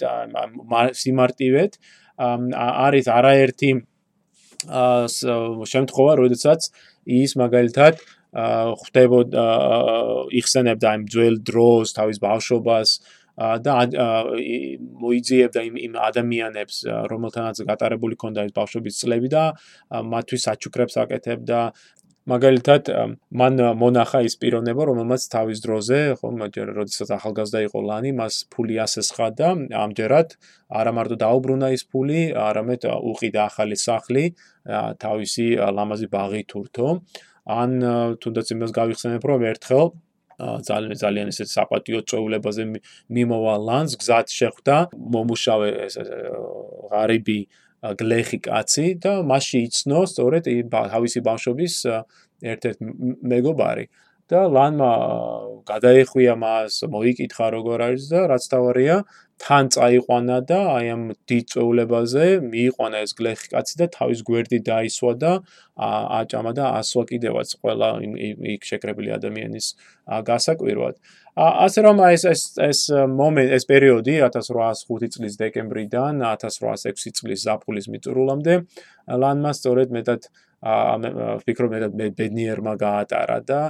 [1.02, 1.72] სიმარტივეთ,
[2.20, 3.72] არის არაერთი
[5.74, 6.70] შემთხვევა, როდესაც
[7.06, 7.94] ის მაგალითად
[8.36, 9.44] ხვდებოდა
[10.38, 12.90] იხსენებდა იმ ძველ დროს, თავის ბავშვობას,
[13.36, 13.74] და
[15.04, 16.76] მოიძიებდა იმ იმ ადამიანებს,
[17.12, 19.44] რომელთანაც გატარებული ქონდა ეს ბავშვობის წლები და
[19.92, 21.60] მათთვის საჩუქრებს აკეთებდა.
[22.26, 22.88] მაგალითად
[23.38, 28.80] მან მონახა ის პიროვნება რომელმაც თავის დროზე ხო მაგრამ როდესაც ახალგაზრდა იყო ლანი მას ფული
[28.82, 29.50] ასესხადა
[29.84, 30.34] ამჯერად
[30.80, 34.26] არა მარტო დაუბრუნა ის ფული არამედ უყიდა ახალი სახლი
[35.06, 36.88] თავისი ლამაზი ბაღი თურთო.
[37.46, 37.72] ან
[38.22, 39.86] თუნდაც იმას გავიხსენებ რომ ერთხელ
[40.40, 42.64] ძალიან ძალიან ისეთ საპატიო წვეულებაზე
[43.18, 44.78] მიმოვა ლანს გზად შეხვდა
[45.16, 45.96] მომუშავე ეს
[46.92, 47.40] ღარიბი
[48.00, 51.76] გლეხი კაცი და მასში იცნო სწორედ თავისი ბავშვობის
[52.52, 52.80] ერთ-ერთ
[53.34, 53.86] მეგობარი
[54.32, 54.92] და ლანმა
[55.70, 58.96] გადაეხვია მას მოიკითხა როგორ არის და რაც თავარია
[59.36, 65.32] თან წაიყვანა და აი ამ დიწვეულებაზე მიიყვანა ეს გლეხი კაცი და თავის გვერდი დაისვა და
[66.20, 67.90] აჭამა და ასვა კიდევაც ყველა
[68.56, 69.68] იქ შეკრებილი ადამიანის
[70.30, 70.96] გასაკვირვად.
[71.36, 78.54] ასე რომ ეს ეს ეს მომენტი ეს პერიოდი 1805 წლის დეკემბრიდან 1806 წლის ზაფხულის მიწურულამდე
[79.20, 80.32] ლანმა სწორედ მეტად
[81.46, 83.62] ფიქრობ მეტად ბედნიერმა გაატარა და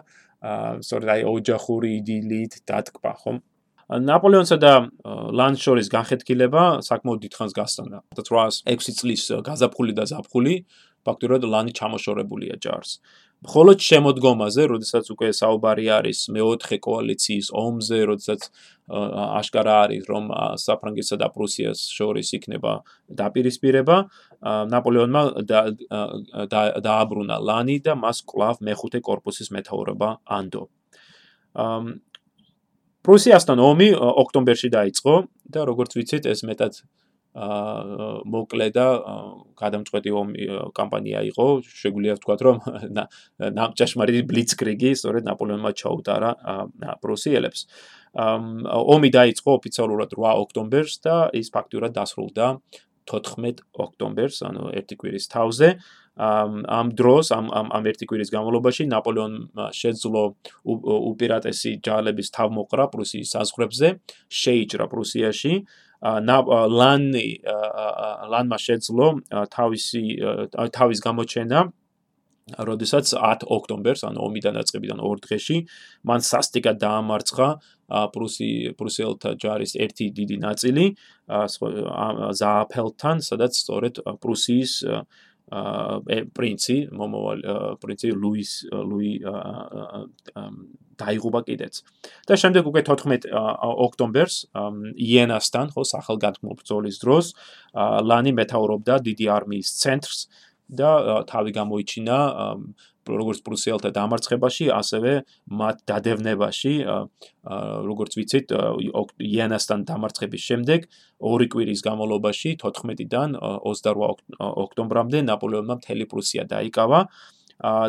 [0.85, 3.37] სწორედ აი ოჯახური იდილით დატკბა ხომ?
[3.85, 4.73] ნაპოლეონსა და
[5.37, 8.01] ლანშორის განხეთქილება საკმაოდ დიდხანს გასტანდა.
[8.17, 10.55] 1806 წლის გაზაფხული და ზაფხული
[11.05, 12.97] ფაქტურად ლანი ჩამოშორებულია ჯარს.
[13.45, 18.41] მხოლოდ შემოდგომაზე, როდესაც უკვე საუბარი არის მეოთხე კოალიციის ომზე, როდესაც
[19.39, 20.23] აშკარა არის, რომ
[20.61, 22.73] საფრანგეთსა და პრუსიას შორის იქნება
[23.21, 23.97] დაპირისპირება,
[24.73, 25.21] ნაპოლეონმა
[26.85, 30.65] დააბრუნა ლანი და მას კვლავ მეხუთე корпуსის მეთაურობა ანდო.
[33.05, 35.13] პრუსიასთან ომი ოქტომბერში დაიწყო
[35.53, 36.81] და როგორც ვიცით, ეს მეტად
[37.35, 38.87] მოკლე და
[39.59, 40.11] გადამწყვეტი
[40.71, 41.45] კამპანია იყო.
[41.67, 42.57] შეგვიძლია ვთქვათ, რომ
[43.59, 46.31] ნამჭაშმარი ბლიცკრიგი სწორედ ნაპოლეონმა ჩაუტარა
[47.03, 47.67] პრუსიელებს.
[48.95, 52.45] ომი დაიწყო ოფიციალურად 8 ოქტომბერს და ის ფაქტურად დასრულდა
[53.05, 55.69] 14 ოქტომბერს, ანუ ერთი კვირის თავზე.
[56.15, 60.23] ამ დროს ამ ამ ამ ერთი კვირის განმავლობაში ნაპოლეონმა შეძლო
[61.11, 63.87] უპირატესი ჯარების თავმოყრა პრუსიის საზღვრებზე,
[64.31, 65.53] შეიჭრა პრუსიაში.
[66.05, 67.27] ლანი
[68.31, 69.07] ლანმა შეძლო
[69.49, 70.03] თავისი
[70.77, 71.59] თავის გამოჩენა
[72.45, 75.57] როდესაც 10 ოქტომბერს, ანუ ომიდან დაწყებიდან 2 დღეში,
[76.05, 77.47] მან სასტიკად დაამარცხა
[78.13, 80.85] პრუსი პრუსელთა ჯარის ერთი დიდი ნაწილი
[82.41, 84.73] ზააფელთან, სადაც სწორედ პრუსიის
[85.45, 87.39] პრინცი, მომავალ
[87.81, 89.11] პრინცი ლუის ლუი
[90.95, 91.83] დაიღუპა კიდეც.
[92.25, 93.29] და შემდეგ უკვე 14
[93.85, 94.35] ოქტომბერს
[94.95, 97.25] იენასთან, ხო, სახელგანთქმულ ბრძოლის დროს,
[97.75, 100.19] ლანი მეთაურობდა დიდი არმიის ცენტრს
[100.71, 102.17] და თავი გამოიჩინა
[103.09, 105.11] როგორც პრუსიელთა დამარცხებაში, ასევე
[105.45, 106.73] მათ დადევნებაში,
[107.89, 108.53] როგორც ვიცით,
[109.21, 110.89] იენასთან დამარცხების შემდეგ
[111.21, 117.05] ორი კვირის განმავლობაში 14-დან 28 ოქტომბრამდე ნაპოლეონმა მთელი პრუსია დაიკავა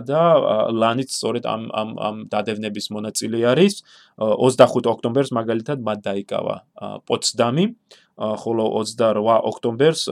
[0.07, 0.23] და
[0.71, 3.83] ლანიც სწორედ ამ ამ ამ დადევნების მონაწილე არის.
[4.19, 6.57] 25 ოქტომბერს მაგალითად მათ დაიკავა
[7.07, 7.65] პოცდამი
[8.17, 10.03] ხოლო 28 ოქტომბერს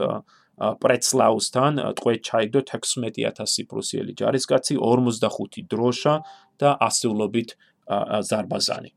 [0.55, 6.13] პრეცლაუსთან ტყვე ჩაიგდო 16000 პრუსიელი ჯარისკაცი 45 დროშა
[6.59, 7.49] და ასეულობით
[8.29, 8.91] ზარბაზანი.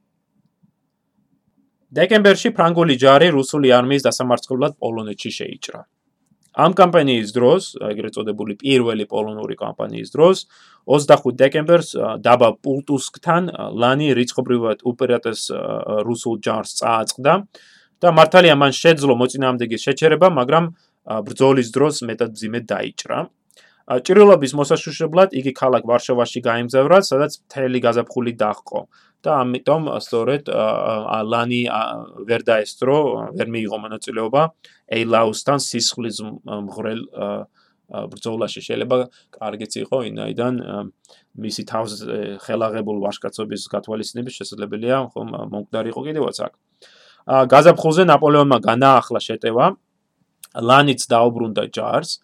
[1.89, 5.81] დეკემბერში ფრანგული ჯარი რუსული არმიის დასამარცხებლად პოლონეთში შეიჭრა.
[6.59, 10.39] ამ კამპანიის დროს, ეგრეთ წოდებული პირველი პოლონური კამპანიის დროს,
[10.91, 11.95] 25 დეკემბერს
[12.25, 13.43] დაბა პულტუსკთან
[13.79, 15.43] ლანი რიცხობრივად უპირატეს
[16.09, 17.33] რუსულ ჯარს წააწყდა
[18.03, 20.65] და მართალია მან შეძლო მოწინააღმდეგის შეჩერება, მაგრამ
[21.09, 23.19] ბრძოლის დროს მეტად ძიმედ დაიჭრა.
[23.89, 28.81] ჭრილობის მოსაშუშებლად იგი ქალაქ ვარშავაში გაემგზავრა, სადაც მთელი გაზაფხული დაჰყო.
[29.19, 30.47] და ამიტომ სწორედ
[31.27, 31.63] ლანი
[32.29, 32.97] ვერ დაესწრო,
[33.35, 34.43] ვერ მიიღო მონაწილეობა
[34.95, 37.01] ეილაუსთან სისხლის მღრელ
[37.89, 38.61] ბრძოლაში.
[38.63, 38.97] შეიძლება
[39.35, 40.55] კარგიც იყო, ვინაიდან
[41.35, 41.93] მისი თავს
[42.47, 46.53] ხელაღებულ ვაშკაცობის გათვალისწინების შესაძლებელია, ხომ მომკვდარი იყო კიდევაც აქ.
[47.53, 49.67] გაზაფხულზე ნაპოლეონმა განაახლა შეტევა.
[50.61, 52.19] ლანიც დაუბრუნდა ჯარს.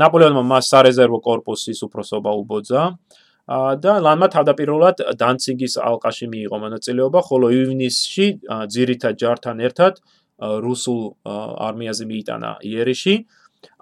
[0.00, 2.82] ნაპოლეონმა მას სარეზერვო корпуსის უფროსობა უბოძა.
[3.84, 8.26] და ლანმა თავდაპირველად დანციგის ალყაში მიიღო მონაწილეობა, ხოლო ივნისში
[8.72, 10.00] ძირითად ჯართან ერთად
[10.40, 11.00] რუსულ
[11.68, 13.14] არმიაზე მიიტანა იერიში.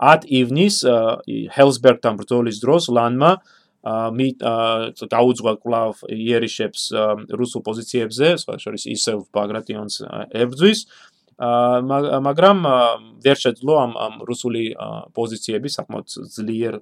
[0.03, 0.77] 10 ივნის
[1.55, 3.39] ჰელსბერგთან ბრძოლის დროს ლანმა
[4.19, 4.29] მი
[5.11, 6.83] გაუძღვა კლავ იერიშებს
[7.31, 9.95] რუსულ პოზიციებზე, სხვა შორის ისევ ბაგრატიონს
[10.31, 10.87] ებრძვის
[11.39, 12.59] მაგრამ
[13.25, 14.75] ვერ შეძლო ამ ამ რუსული
[15.17, 16.07] პოზიციები საკმაოდ
[16.37, 16.75] ძლიერ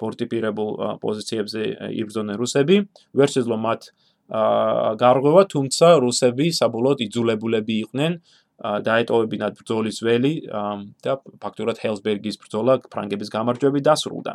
[0.00, 0.70] პორტიპირებულ
[1.00, 1.60] პოზიციებზე
[2.02, 2.76] იბრძოდნენ რუსები,
[3.16, 3.80] ვერ შეძლო მათ
[5.00, 8.12] გარღვევა, თუმცა რუსები საბოლოოდ იძულებულები იყვნენ
[8.56, 10.32] დაეტოვებინათ ბრძოლის ველი
[11.04, 14.32] და ფაქტურად ჰელსბერგის ბრძოლა ფრანგების გამარჯვებით დასრულდა.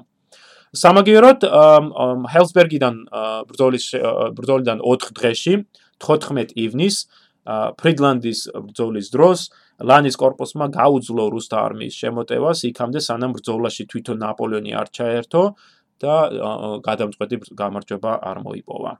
[0.71, 1.39] სამაგიეროდ
[2.31, 2.95] ჰელსბერგიდან
[3.49, 3.85] ბრძოლის
[4.37, 5.53] ბრძოლიდან 4 დღეში
[5.99, 7.07] 14 ივნისს
[7.47, 9.49] ფრიდლანდის ბრძოლის დროს
[9.81, 15.43] ლანის корпуსმა გაუძლო რუსთა არმიის შემოტევას იქამდე სანამ ბრძოლაში თვითონ ნაპოლეონი არ ჩაერთო
[16.01, 16.15] და
[16.85, 18.93] გადამწყვეტი გამარჯვება არ მოიპოვა.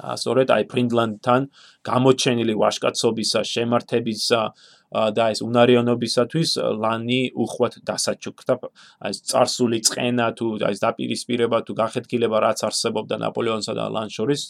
[0.00, 1.40] სწორედ აი ფრინლანდთან
[1.84, 6.50] გამოჩენილი ვაშკაცობისა, შემართებისა, აა და ეს უნარიანობისათვის
[6.82, 8.54] ლანი უხვად დასაჩუქრდა.
[9.06, 14.42] აი წარსული წენა თუ აი დაპირისპირება თუ განხეთქილება რაც არსებობდა ნაპოლეონსა და ლანს შორის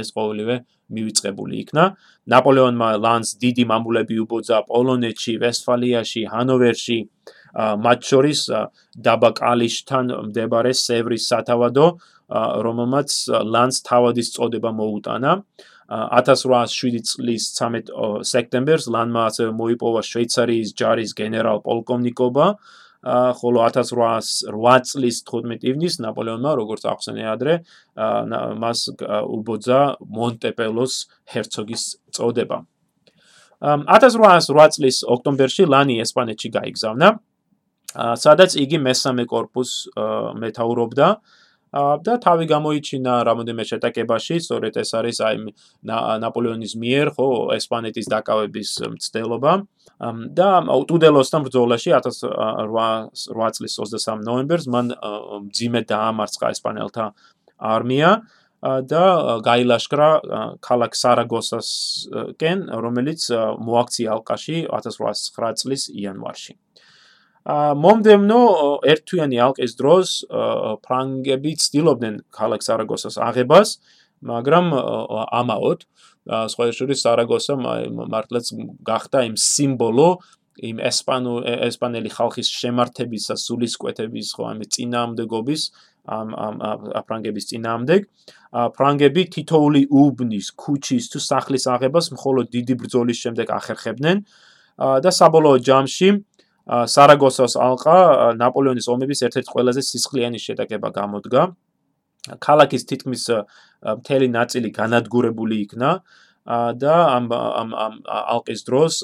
[0.00, 0.56] ეს ყოველივე
[0.92, 1.84] მივიწყებული იქნა.
[2.32, 6.98] ნაპოლეონმა ლანს დიდი მამულები უბოძა პოლონეთში, ვესტფალიაში, ჰანოვერში,
[7.52, 8.40] მათ შორის
[8.96, 11.86] დაბა კალიშთან მდებარე სევრის სათავადო,
[12.64, 13.08] რომელმაც
[13.44, 15.32] ლანს თავადის წოდება მოუტანა.
[15.92, 19.26] 1807 წლის 13 სექტემბერს ლანმა
[19.58, 22.46] მოიპოვა შვეიცარიის ჯარის გენერალ-პოლკოვნიკობა,
[23.38, 27.54] ხოლო 1808 წლის 15 ივნის ნაპოლეონმა, როგორც ახსენე ადრე,
[28.62, 28.78] მას
[29.36, 30.94] უბოძა მონტეპელოს
[31.34, 31.82] ჰერცოგის
[32.14, 32.62] წოდება.
[33.60, 37.08] 1808 წლის ოქტომბერში ლანი ესპანეთში გაიგზავნა,
[38.22, 39.92] სადაც იგი მესამე корпуს
[40.40, 41.08] მეთაურობდა.
[41.72, 45.36] და თავი გამოიჩინა რამოდენიმე შეტაკებაში, სწორედ ეს არის აი
[46.20, 49.52] ნაპოლეონის მიერ, ხო, ესპანეთის დაკავების მცდელობა.
[50.36, 54.86] და უტუდელოსთან ბრძოლაში 1808 წლის 23 ნოემბერს მან
[55.54, 57.04] ძიმე დაამარცხა ესპანელთა
[57.62, 58.10] არმია
[58.62, 59.04] და
[59.46, 60.08] გაილაშქრა
[60.62, 63.22] ქალაქ სარაგოსასკენ, რომელიც
[63.58, 66.54] მოაქცია ალყაში 1809 წლის იანვარში.
[67.46, 68.40] მომდემნო
[68.86, 70.08] ერთთვიანი ალყის დროს
[70.86, 73.78] ფრანგები ცდილობდნენ ქალაქ სარაგოსას აღებას,
[74.22, 74.66] მაგრამ
[75.42, 75.80] ამაოდ
[76.52, 78.52] სხვა შორის სარაგოსა მართლაც
[78.86, 80.10] გახდა იმ სიმბოლო
[80.62, 81.34] იმ ესპანო
[81.66, 85.62] ესპანელი ხალხის შემართებისა, სულისკვეთების, ხო, ამ წინაამდეგობის
[86.02, 86.54] ამ ამ
[87.08, 88.00] ფრანგების წინაამდეგ.
[88.52, 94.16] ფრანგები თითოული უბნის, ქუჩის თუ სახლის აღებას მხოლოდ დიდი ბრძოლის შემდეგ ახერხებდნენ
[94.76, 96.08] და საბოლოო ჯამში
[96.66, 97.98] სარაგოსას ალყა
[98.38, 101.42] ნაპოლეონის ომების ერთ-ერთი ყველაზე სისხლიანი შეტაკება გამოდგა.
[102.22, 103.22] ქალაქის თითქმის
[103.82, 105.90] მთელი ნაწილი განადგურებული იქნა
[106.78, 109.02] და ამ ამ ამ ალყის დროს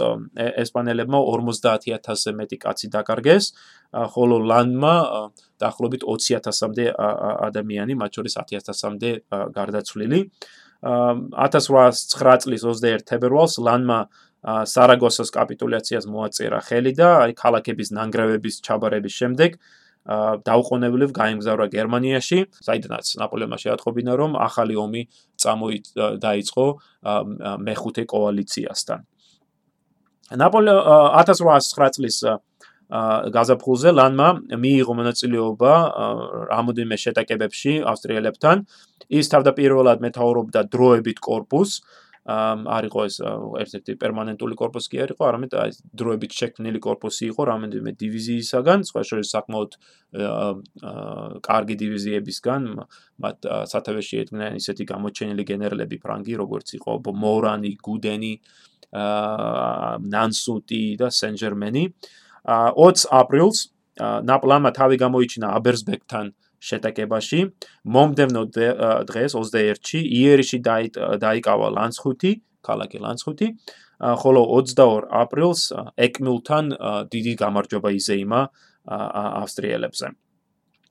[0.62, 3.44] ესპანელებმა 50000-ზე მეტი კაცი დაკარგეს,
[3.94, 4.94] ხოლო ლანმა
[5.58, 6.86] დაახლოებით 20000-მდე
[7.48, 9.10] ადამიანი, მათ შორის 10000-მდე
[9.54, 10.20] გარდაცვლილი.
[10.82, 14.06] 1809 წლის 21 თებერვალს ლანმა
[14.44, 19.58] სარაგოსას კაპიტულაციას მოაწერა ხელი და აი ქალაქების ნანგრევების ჩაბარების შემდეგ
[20.08, 25.02] დაუყოვნებლივ გაემგზავრა გერმანიაში, საიდანაც ნაპოლეონმა შეატყობინა, რომ ახალი ომი
[25.36, 25.76] წამოი
[26.22, 26.64] დაიწყო
[27.66, 29.00] მეხუთე კოალიციასთან.
[30.40, 30.78] ნაპოლეო
[31.20, 32.16] 1809 წლის
[33.36, 35.72] გაზაფხულზე ლანმა მიიღო მონაწილეობა
[36.56, 38.56] რამოდენიმე შეტაკებებში ავსტრიელებთან.
[39.08, 41.80] ის თავდაპირველად მეთაურობდა დროებით კორპუსს
[42.26, 43.16] არ იყო ეს
[43.62, 49.02] ერთ-ერთი პერმანენტული корпуსი კი არ იყო, არამედ აი დროებით შექმნილი корпуსი იყო რამოდენიმე დივიზიისაგან, სხვა
[49.08, 49.70] შორის საკმაოდ
[51.48, 52.62] კარგი დივიზიებისგან,
[53.22, 53.38] მათ
[53.72, 58.34] სათავეში შეედგნენ ისეთი გამოჩენილი გენერლები ფრანგი, როგორც იყო მორანი, გუდენი,
[60.08, 61.82] ნანსუტი და სენ-ჟერმენი.
[62.48, 63.58] 20 აპრილს
[63.98, 66.26] ნაპლამა თავი გამოიჩინა აბერსბეკთან
[66.58, 67.40] შეტაკებაში.
[67.86, 68.42] მომდევნო
[69.08, 70.58] დღეს 21-ში იერიში
[71.22, 72.32] დაიკავა ლანცხუთი,
[72.66, 73.48] ქალაქი ლანცხუთი,
[73.98, 75.60] ხოლო 22 აპრილს
[76.06, 76.64] ეკმილთან
[77.10, 78.40] დიდი გამარჯვება იზეიმა
[79.42, 80.06] ავსტრიელებზე.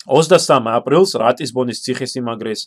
[0.08, 2.62] 23 აპრილს რატისბონის ციხესიმაგრეს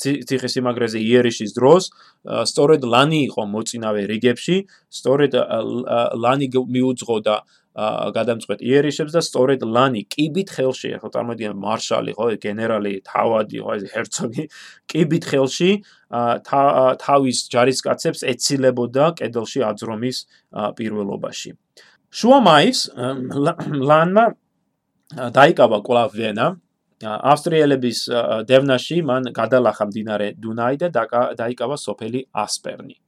[0.00, 1.90] ციხესიმაგრეზე იერიშის დროს
[2.48, 4.56] სწორედ ლანი იყო მოწინავე რიგებში,
[4.88, 5.36] სწორედ
[6.16, 7.36] ლანი მიუძღოდა
[7.76, 13.84] გადამწყვეტ იერიშებს და სწორედ ლანი კიბით ხელში, ხო წარმოიდგინე მარშალი, ხო, გენერალი, თავადი, ხო, ეს
[13.94, 14.44] ჰერცოგი
[14.90, 15.70] კიბით ხელში
[16.10, 20.18] თავის ჯარისკაცებს ეცილებოდა კედელში აძრომის
[20.74, 21.50] პირველობაში.
[22.10, 22.78] შუა მაის
[23.86, 24.26] ლანმა
[25.30, 26.46] დაიკავა კვლავ ვენა
[27.06, 27.98] ავსტრიელების
[28.50, 30.88] დევნაში მან გადალახა მდინარე დუნაი და
[31.38, 32.98] დაიკავა სოფელი ასპერნი.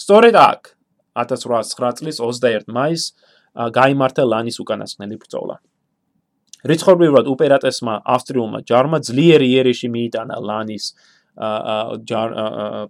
[0.00, 0.60] სწორედ აქ
[1.20, 3.12] 1809 წლის 21 მაისს
[3.54, 5.56] გაიმართა ლანის უკანასკნელი ბრძოლა.
[6.60, 10.84] რიცხობრივად უპერატესმა ავსტრიულმა ჯარმა ძლიერი იერიში მიიტანა ლანის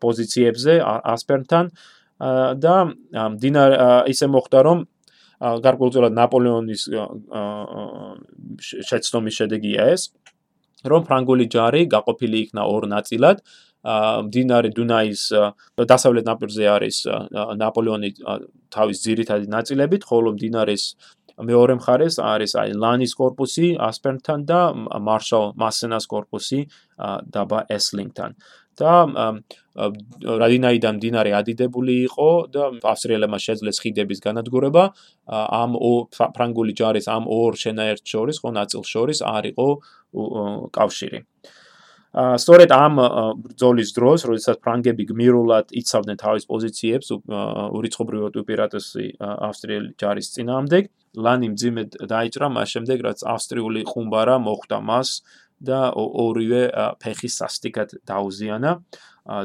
[0.05, 0.73] პოზიციებზე
[1.15, 1.71] ასპერნთან
[2.65, 2.75] და
[3.43, 3.65] დინა
[4.11, 4.79] ისე მოხდა რომ
[5.41, 6.83] გარკვეულწილად ნაპოლეონის
[8.91, 10.11] შეცდომის შედეგია ეს
[10.91, 13.45] რომ ფრანგული ჯარი გაყოფილი იქნა ორ ნაწილად
[13.81, 15.23] მდინარე დუნაის
[15.93, 16.97] დასავლეთ ნაპირზე არის
[17.63, 18.11] ნაპოლეონი
[18.75, 20.85] თავის ძირითადი ნაწილებით, ხოლო მდინარის
[21.41, 24.61] მეორე მხარეს არის აი ლანის корпуსი ასპერნთან და
[25.01, 26.67] მარშალ მასენას корпуსი
[27.33, 28.37] დაბა ესლინგთან.
[28.81, 28.93] და
[30.41, 34.85] რადინაიდან მდინარე ადიდებული იყო და ავსტრიელებმა შეძლეს ხიდების განადგურება
[35.29, 35.77] ამ
[36.37, 39.69] ფრანგული ჯარის ამ ორ შენაერთ შორის, ხო ნაწილ შორის არ იყო
[40.75, 41.21] კავშირი.
[42.11, 42.95] სწორედ ამ
[43.39, 50.91] ბრძოლის დროს, როდესაც ფრანგები გმირულად იცავდნენ თავის პოზიციებს ურიცხობრივად უპირატესი ავსტრიელი ჯარის წინააღმდეგ,
[51.23, 55.09] ლანი მძიმედ დაიჭრა მას შემდეგ, რაც ავსტრიული ხუმბარა მოხვდა მას
[55.63, 56.63] და ორივე
[56.99, 58.71] ფეხის სასტიკად დაუზიანა.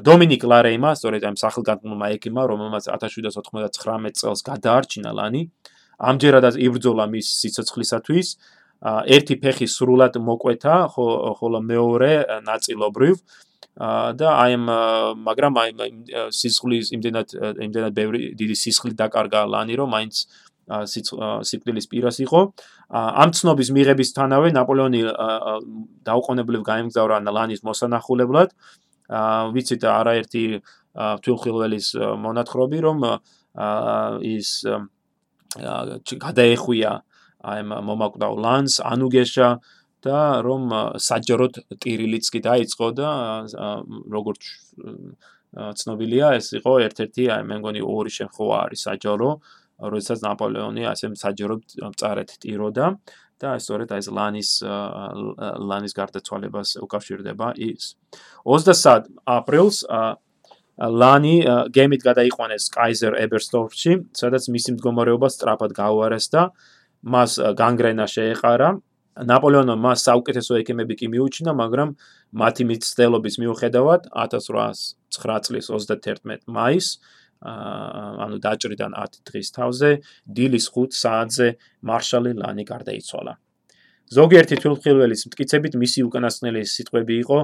[0.02, 5.52] დომინიკ ლარეიმა, სწორედ ამ სახელგანთმულმა ექიმმა, რომელმაც 1799 წელს გადაარჩინა ლანი,
[6.00, 8.28] ამჯერადაც იბრძოლა მის სიცოცხლისათვის.
[8.86, 12.14] ერთი ფეხი სრულად მოკვეთა, ხოლო მეორე
[12.46, 13.16] ნაწილობრივ
[13.76, 14.66] და აი ამ
[15.26, 15.70] მაგრამ აი
[16.32, 17.28] სისხლის იმდენად
[17.66, 20.16] იმდენად ბევრი დიდი სისხლი დაკარგა ლანი, რომ მაინც
[20.66, 22.40] სიკვდილის პირას იყო.
[22.90, 25.02] ამ ცნობის მიღებისთანავე ნაპოლეონი
[26.08, 28.50] დაუყოვნებლივ გაემგზავრა ლანის მოსანახულებლად.
[29.54, 30.44] ვიცით არაერთი
[30.96, 31.88] თვითხილველის
[32.24, 32.98] მონათხრობი, რომ
[34.22, 34.50] ის
[36.26, 36.92] გადაეხვია
[37.46, 39.50] აი მომაკვდავ ლანს, ანუგეშა
[40.06, 40.64] და რომ
[41.02, 43.10] საჯაროდ ტირილიც კი დაიწყო და
[44.14, 44.42] როგორც
[45.56, 49.30] ცნობილია, ეს იყო ერთ-ერთი აი მე მგონი ორი შემთხვევა არის საჯარო,
[49.94, 51.64] როდესაც ნაპოლეონი ასე საჯაროდ
[52.00, 52.86] წარეთ ტიროდა
[53.40, 54.52] და სწორედ აი ეს ლანის
[55.70, 57.96] ლანის გარდაცვალებას უკავშირდება ის
[58.48, 59.80] 23 აპრილს
[60.76, 61.36] ლანი
[61.72, 66.42] გემით გადაიყვანეს კაიზერ ებერსტორფში, სადაც მისი მდგომარეობა სწრაფად გაუარესდა.
[67.06, 68.70] მას განგრენა შეეყარა.
[69.16, 71.90] ნაპოლეონმა მას საუკეთესო ექიმები კი მიუჩინა, მაგრამ
[72.36, 77.00] მათი მიცდელობის მიუხედავად 1809 წლის 31 მაისს
[77.46, 79.90] ანუ დაჭრიდან 10 დღის თავზე
[80.26, 81.48] დილის 5 საათზე
[81.88, 83.34] მარშალი ლანი გარდაიცვალა.
[84.18, 87.40] ზოგიერთი თვითმხილველის მტკიცებით მისი უკანასკნელი სიტყვები იყო: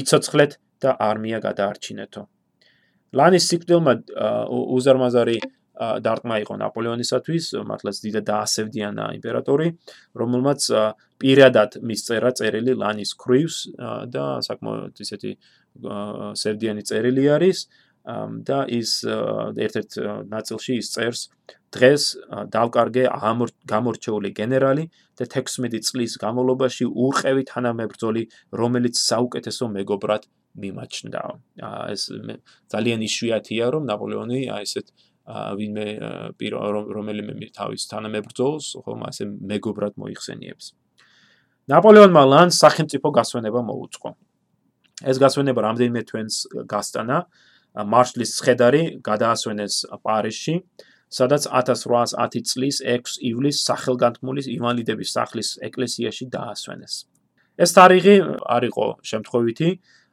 [0.00, 0.52] "იცოცხლეთ
[0.82, 2.22] და არმია გადაარჩინეთო".
[3.18, 3.92] ლანის სიკვდილმა
[4.76, 5.38] უზარმაზარი
[5.80, 9.68] დარტყმა იყო ნაპოლეონისათვის, მართლაც დიდად დაასევდიანა იმპერატორი,
[10.20, 10.60] რომელმაც
[11.20, 13.56] პირადად მისწერა წერილი ლანის ქრივს
[14.12, 15.32] და საკმაოდ ისეთი
[16.42, 17.68] სევდიანი წერილი არის
[18.48, 19.98] და ის ერთ-ერთ
[20.32, 21.28] ნაწილში ის წერს
[21.70, 22.04] დღეს
[22.50, 23.04] დავკარგე
[23.72, 24.84] გამორჩეული გენერალი
[25.20, 28.22] და 16 წლის განმავლობაში უყევი თანამებრძოლი,
[28.56, 30.26] რომელიც საუკეთესო მეგობრად
[30.60, 31.22] მიმაჩნდა.
[31.94, 32.02] ეს
[32.72, 34.86] ძალიან იშვიათია, რომ ნაპოლეონი აი ესეთ
[35.58, 35.86] ვინმე
[36.96, 40.66] რომელიმე თავის თანამებრძოლს ხომ ასე მეგობრად მოიხსენიებს.
[41.70, 44.10] ნაპოლეონმა ლანს სახელმწიფო გასვენება მოუწყო.
[45.06, 46.34] ეს გასვენება რამდენიმე თვენს
[46.66, 47.18] გასტანა.
[47.70, 50.54] მარშლის ცხედარი გადაასვენეს პარიზში,
[51.06, 56.94] სადაც 1810 წლის 6 ივლისს სახელგანთმული ივალიდების სახლის ეკლესიაში დაასვენეს.
[57.60, 58.16] ეს თარიღი
[58.56, 59.68] არ იყო შემთხვევითი,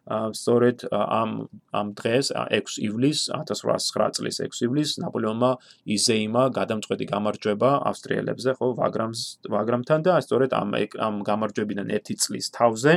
[0.07, 1.31] სწორედ ამ
[1.75, 5.51] ამ დღეს 6 ივლისს 1809 წლის 6 ივლისს ნაპოლეონმა
[5.83, 10.69] იზეიმა გადამწყვეტი გამარჯვება ავსტრიელებზე, ხო, ვაგრამს ვაგრამთან და სწორედ ამ
[11.07, 12.93] ამ გამარჯვებიდან 1 წლის თავზე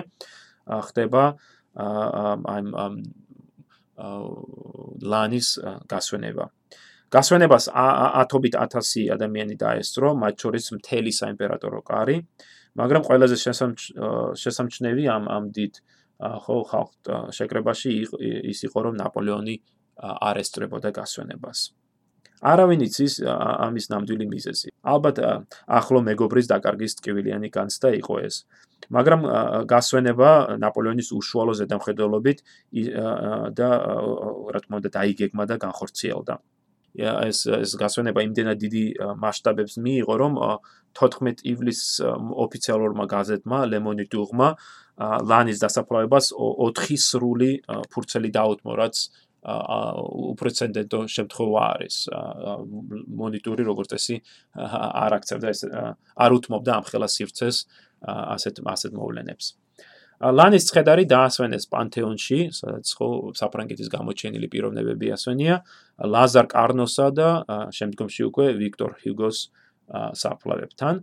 [0.70, 1.24] ხდება
[1.74, 2.94] ამ ამ
[5.02, 5.48] ლანის
[5.90, 6.44] გასვენება.
[7.10, 7.64] გასვენებას
[8.22, 12.22] ათობით 1000 ადამიანი დაესწრო, მათ შორის მთელი საიმპერატორო კარი,
[12.78, 13.36] მაგრამ ყველაზე
[14.38, 15.72] შესამჩნევი ამ ამ დიდ
[16.20, 16.90] ხო ხალხ
[17.36, 17.90] შეკრებაში
[18.52, 19.56] ის იყო რომ ნაპოლეონი
[20.00, 21.72] არესტრებოდა გასვენებას.
[22.40, 24.68] არავინ იცის ამის ნამდვილი მიზეზი.
[24.80, 25.16] ალბათ
[25.68, 28.44] ახლო მეგობრის დაკარგის ტკივილიანი განცდა იყო ეს.
[28.88, 29.20] მაგრამ
[29.68, 32.38] გასვენება ნაპოლეონის უშუალო ზედამხედველობით
[33.60, 33.68] და
[34.52, 36.40] რა თქმა უნდა დაიგეგმა და განხორციელდა.
[36.98, 38.84] ეს ეს გასვენება იმდენად დიდი
[39.22, 40.32] მასშტაბებს მიიღო, რომ
[40.98, 42.02] 14 ივლისს
[42.44, 44.48] ოფიციალურმა გაზეთმა Le Monde-მა
[44.98, 47.50] ლანის დასაფლავებას 4 სრული
[47.92, 48.96] ფურცელი დაუთმო, რაც
[49.40, 51.96] უპრეცედენტო შემთხვევა არის.
[53.20, 54.16] მონიტორი როგორც წესი
[54.60, 55.60] არ აქცევდა ეს
[56.16, 57.56] არ უთმობდა ამ ხელას სივრცეს
[58.04, 59.46] ასეთ ასეთ მოვლენებს.
[60.20, 63.08] ლანის ცხედარი დაასვენეს პანთეონში, სადაც ხო
[63.40, 65.56] საფრანგეთის გამოჩენილი პიროვნებები ასვენია,
[65.96, 67.28] ლაზარ კარნოსა და
[67.72, 69.38] შემდგომში უკვე ვიქტორ ჰიუგოს
[70.20, 70.94] საფლავებთან,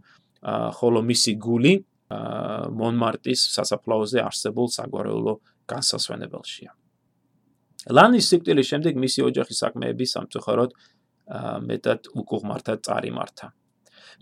[0.78, 1.74] ხოლო მისი გული
[2.08, 5.34] მონმარტის სასაფლაოზე არსებულ საგვარეულო
[5.68, 6.72] განსასვენებელშია.
[7.92, 10.72] ლანის სიკვდილის შემდეგ მისი ოჯახის საქმეები სამწუხაროდ
[11.68, 13.48] მეტად უკუღმართად წარიმართა.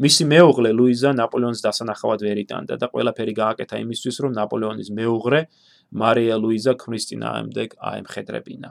[0.01, 5.39] მისი მეუღლე ლუიზა ნაპოლეონის დასანახავად ვერ იტანდა და ყველაფერი გააკეთა იმისთვის, რომ ნაპოლეონის მეუღლე
[5.93, 8.69] მარია ლუიზა ქრისტინა ამდეგ აემხედრებინა.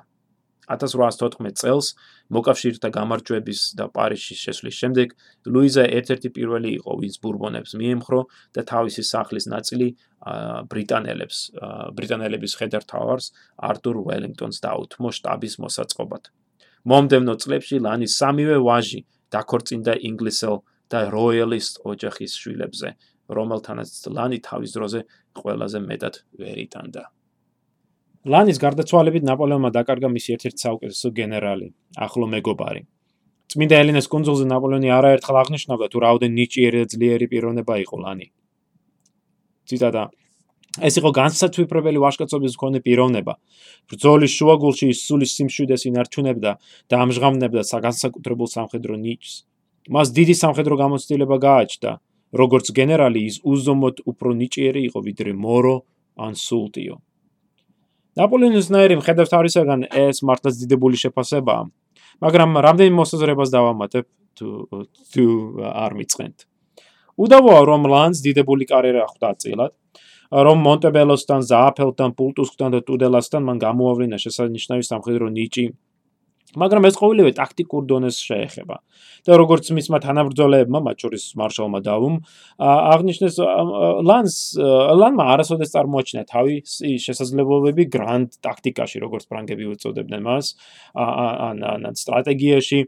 [0.71, 1.87] 1814 წელს
[2.35, 5.09] მოკავშირეთა გამარჯვების და პარიზის შესვლის შემდეგ
[5.49, 8.21] ლუიზა ერთ-ერთი პირველი იყო, ვინც ბურბონებს მიემხრო
[8.57, 9.89] და თავისი სახლის ნაწილი
[10.73, 11.39] ბრიტანელებს,
[11.97, 13.27] ბრიტანელების ხედართავარს
[13.61, 16.23] არტურ უელინგტონს დაუთმო შტაბის მოსაწყობად.
[16.85, 19.01] მომდევნო წლებში ლანის სამივე ვაჟი
[19.33, 20.57] დაქორწინდა ინგლისელ
[20.93, 22.89] და როიალისტ ოჯახის შვილებზე,
[23.37, 25.01] რომელთანაც ლანი თავის დროზე
[25.41, 27.03] ყველაზე მეტად ვერიტანდა.
[28.25, 31.67] ლანის გარდაცვალებით ნაპოლეონმა დაკარგა მისი ერთ-ერთი საუკეთესო გენერალი,
[32.07, 32.83] ახლო მეგობარი.
[33.53, 38.27] წმინდა ელენეს კონძულზე ნაპოლეონი არაერთხელ აღნიშნავდა თუ რაოდენ ნიჭიერი და ძლიერი პიროვნება იყო ლანი.
[39.69, 40.05] ციტატა
[40.89, 43.35] ეს იყო განსაცვიფრებელი ვაჟკაცობის მქონე პიროვნება.
[43.93, 46.51] ბრძოლის შუაგულში ის სულის სიმშვიდეს ინარჩუნებდა
[46.91, 49.33] და ამჟღავნებდა საგანსაკუთრებულ სამხედრო ნიჭს.
[49.95, 51.93] მას დიდი სამხედრო გამოცდილება გააჩნდა.
[52.35, 55.77] როგორც გენერალი ის უზომოდ უფრო ნიჭიერი იყო ვიდრე მორო
[56.19, 56.97] ან სულტიო.
[58.19, 61.63] ნაპოლეონის ნაერი მხედავს თავისაგან ეს მართლაც დიდებული შეფასებაა,
[62.25, 64.05] მაგრამ რამდენი მოსაზრებას დავამატებ
[64.39, 64.49] თუ
[65.15, 65.25] თუ
[65.85, 66.37] არ მიწყენთ.
[67.15, 69.73] უდავოა რომ ლანს დიდებული კარიერა ხვდა წილად,
[70.35, 75.65] რომ მონტებელოსთან, ზააფელთან, პულტუსკთან და ტუდელასთან მან გამოავლინა შესანიშნავი სამხედრო ნიჭი
[76.61, 78.77] მაგრამ ეს ყოველივე ტაქტიკურ დონეს შეეხება.
[79.25, 82.15] და როგორც მისმა თანაბრძოლებმა, მათ შორის მარშალმა დავუმ,
[82.61, 83.35] აღნიშნეს
[84.05, 84.35] ლანს
[85.01, 90.47] ლანმა არასოდეს წარმოაჩინა თავისი შესაძლებლობები გრანდ ტაქტიკაში, როგორც ფრანგები უწოდებდნენ მას,
[90.93, 92.79] ან ან სტრატეგიაში.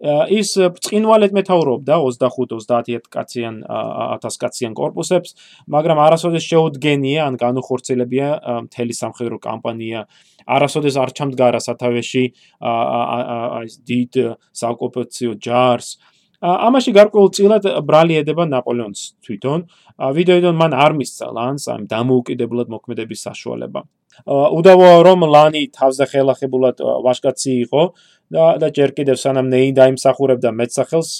[0.00, 5.36] ის წინვალეთ მეთაურობდა 25-30 კაციან 1000 კაციან корпуსებს,
[5.68, 8.28] მაგრამ არასოდეს შეუდგენია ან განუხორციელებია
[8.64, 10.08] მთელი სამხედრო კამპანია.
[10.48, 12.24] არასოდეს არ ჩამდგარა სათავეში
[12.64, 14.12] აი დიდ
[14.56, 16.00] საოკუპაციო ჯარს.
[16.40, 19.68] ამაში გარკვეულწილად ბრალი ედება ნაპოლეონს თვითონ,
[20.16, 23.84] ვიდრე მან არ მისცა ლანს ამ დამოუკიდებლად მოქმედების საშუალება.
[24.26, 27.82] უდავოა რომ ლანი თავზე ხელახებულად ვაშკაცი იყო
[28.30, 31.10] და ჯერ კიდევ სანამ ნეი დაიმსახურებდა მეცახელს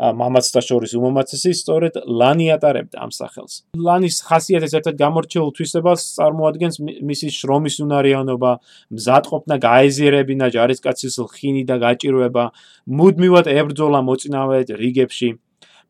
[0.00, 3.54] მამაც და შორის უმომაცესი სწორედ ლანი ატარებდა ამ სახელს.
[3.76, 8.52] ლანის ხასიათის ერთ-ერთ გამორჩეულ თვისებას წარმოადგენს მისი შრომის უნარიანობა,
[8.96, 12.44] მზადყოფნა გაეზიერებინა ჯარისკაცის ხინი და გაჭირვება,
[12.88, 15.30] მუდმივად ებრძოლა მოწინავე რიგებში.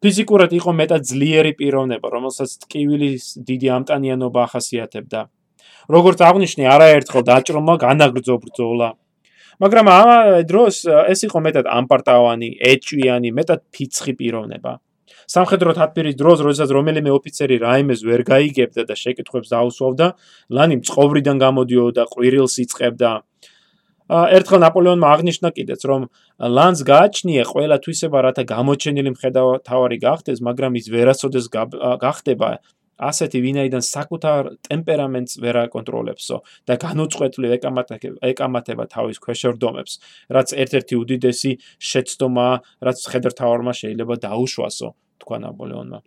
[0.00, 5.20] ფიზიკურად იყო მეტად ძლიერი პიროვნება, რომელსაც ტკივილის დიდი ამტანიანობა ახასიათებდა.
[5.90, 8.88] როგორც აღნიშნე, არაერთხელ დაჭრომა განაგრძო ბრძოლა.
[9.60, 10.08] მაგრამ ამ
[10.48, 14.72] დროს ეს იყო მეტად ამპარტავანი, ეჭვიანი, მეტად ფიცხი პიროვნება.
[15.30, 20.06] სამხედრო თათბირის დროს, როდესაც რომელიმე ოფიცერი რაიმეს ვერ გაიგებდა და შეკითხვებს დაუსვავდა,
[20.50, 23.10] ლანი მწყოვრიდან გამოდიოდა, ყვირილს იწყებდა.
[24.10, 26.00] ერთხელ ნაპოლეონმა აღნიშნა კიდეც, რომ
[26.56, 32.48] ლანს გააჩნია ყველა თვისება, რათა გამოჩენილი მხედავთავარი გახდეს, მაგრამ ის ვერასოდეს გახდება
[33.00, 36.36] ასეთი ვინაიდან საკუთარ ტემპერამენტს ვერ აკონტროლებსო
[36.68, 37.50] და განუწყვეტლივ
[38.30, 39.92] ეკამათება თავის ქვეშევრდომებს,
[40.36, 41.52] რაც ერთ-ერთი უდიდესი
[41.90, 42.48] შეცდომა,
[42.84, 44.88] რაც ხედრთავარმა შეიძლება დაუშვასო,
[45.24, 46.00] თქვა ნაპოლეონმა.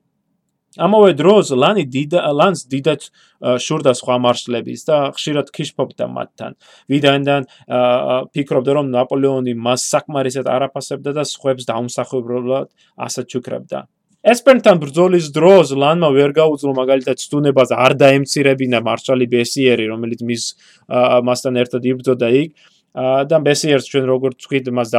[0.74, 3.02] ამავე დროს ლანი დიდ ლანს დიდად
[3.62, 6.58] შურდა სხვა მარშლების და ხშირად ქიშფობდა მათთან.
[6.90, 7.42] ვიდანიდან
[8.34, 13.86] ფიქრობდა რომ ნაპოლეონი მას საკმარისად არაფასებდა და სხვებს დაუმსახურებლად ასად ჩუქრებდა.
[14.24, 20.44] ესპერთან ბრძოლის დროს ლანმა ვერ გაუძლო მაგალითად სტუნებას არ დაემცირებინა მარშალი ბესიერი რომელიც მის
[21.28, 22.54] მასთან ერთად იბრძოდა იქ.
[22.94, 24.90] და ბესიერს ჩვენ როგორც ვთქვით მას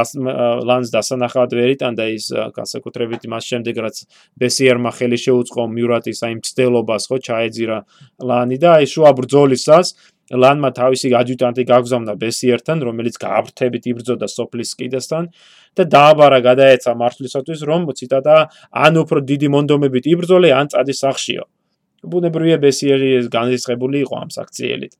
[0.67, 4.01] ლანს დასანახად ვერიტანდა ის განსაკუთრებით მას შემდეგ რაც
[4.35, 7.77] ბესიერმა ხელი შეუწყო მიურატის აი მცდელობას ხო ჩაეძირა
[8.19, 9.95] ლანი და აი შუა ბრძოლისას
[10.33, 15.23] ლანმა თავისი ადიუტანტი გაგზავნა ბესიერთან, რომელიც გააბრთებით იბრძოდა სოფლის კიდესთან
[15.77, 18.37] და დააბარა გადაეცა მარშლისათვის, რომ ციტატა
[18.73, 21.43] ან უფრო დიდი მონდომებით იბრძოლე, ან წადი სახშიო.
[22.05, 24.93] ბუნებრივია ბესიერი ეს განისხებული იყო ამ საქციელით.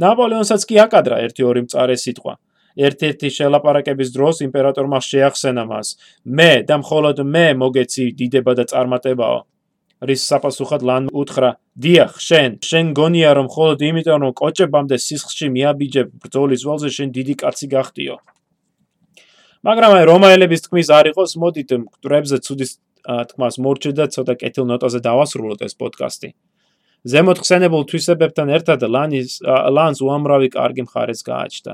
[0.00, 2.34] ნაპოლეონსაც კი აკადრა ერთი-ორი მწარე სიტყვა.
[2.72, 5.88] ერთ-ერთი შელაპარაკების დროს იმპერატორმა შეახსენა მას:
[6.24, 9.51] "მე და მხოლოდ მე მოგეცი დიდება და წარმატებაო."
[10.08, 11.50] რის საპასუხოდ ლან უთხრა:
[11.82, 17.34] "დიახ, შენ, შენ გონია რომ მხოლოდ იმიტომ რომ კოჭებამდე სისხლში მიაბიჯებ ბრძოლის ვალზე შენ დიდი
[17.42, 18.16] კაცი გახდიო."
[19.62, 22.70] მაგრამ აი რომაელების თქმის არ იყოს, მოდით მკვრებზე ცუდის
[23.30, 26.28] თქმას მორჩე და ცოტა კეთილ ნოტაზე დავასრულოთ ეს პოდკასტი.
[27.02, 29.42] ზემოთ ხსენებულ თვისებებთან ერთად ლანის
[29.74, 31.72] ლანს უამრავი კარგი მხარეც გააჩნდა.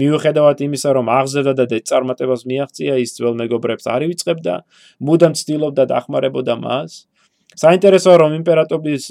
[0.00, 4.54] მიუხედავად იმისა, რომ აღზევდა და დეწარმატებას მიაღწია, ის ძველ მეგობრებს არ ივიწყებდა,
[5.02, 7.09] მუდამ ცდილობდა დახმარებოდა მას.
[7.58, 9.10] საინტერესოა რომ იმპერატორის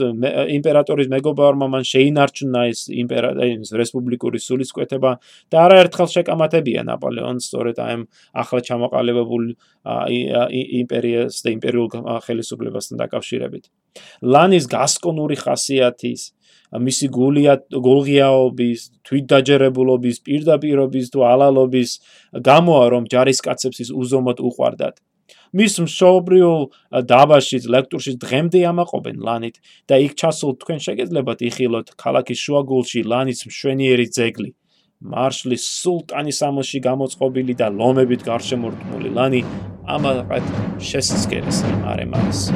[0.56, 5.12] იმპერატორის მეგობარმა მან შეინარჩუნა ეს იმპერატორის რესპუბლიკური სულისკვეთება
[5.52, 8.04] და არაერთხელ შეკამათებია ნაპოლეონს სწორედ აი ამ
[8.44, 9.44] ახლა ჩამოყალიბებულ
[10.80, 11.88] იმპერიას და იმპერიულ
[12.24, 13.64] ხელისუფლებასთან დაკავშირებით.
[14.24, 16.22] ლანის გასკონური ხასიათის
[16.70, 18.80] მისი გულია გულღიაობის,
[19.10, 21.90] თვითდაჯერებულობის, პირდაპირობის თუ ალალობის
[22.46, 25.02] გამოა რომ ჯარისკაცებს ის უზომოდ უყვარდათ.
[25.58, 26.64] მის მშობრიულ
[27.10, 29.58] დაბაშიც ლექტურში დღემდე ამაყობენ ლანით
[29.90, 34.52] და იქ ჩასულ თქვენ შეგეძლებათ იხილოთ ქალაქის შუაგულში ლანის მშვენიერი ძეგლი.
[35.00, 39.42] მარშლის სულტანის ამოში გამოწყობილი და ლომებით გარშემორტყმული ლანი
[39.88, 40.46] ამაყად
[40.84, 42.50] შესწკერის არემარეს.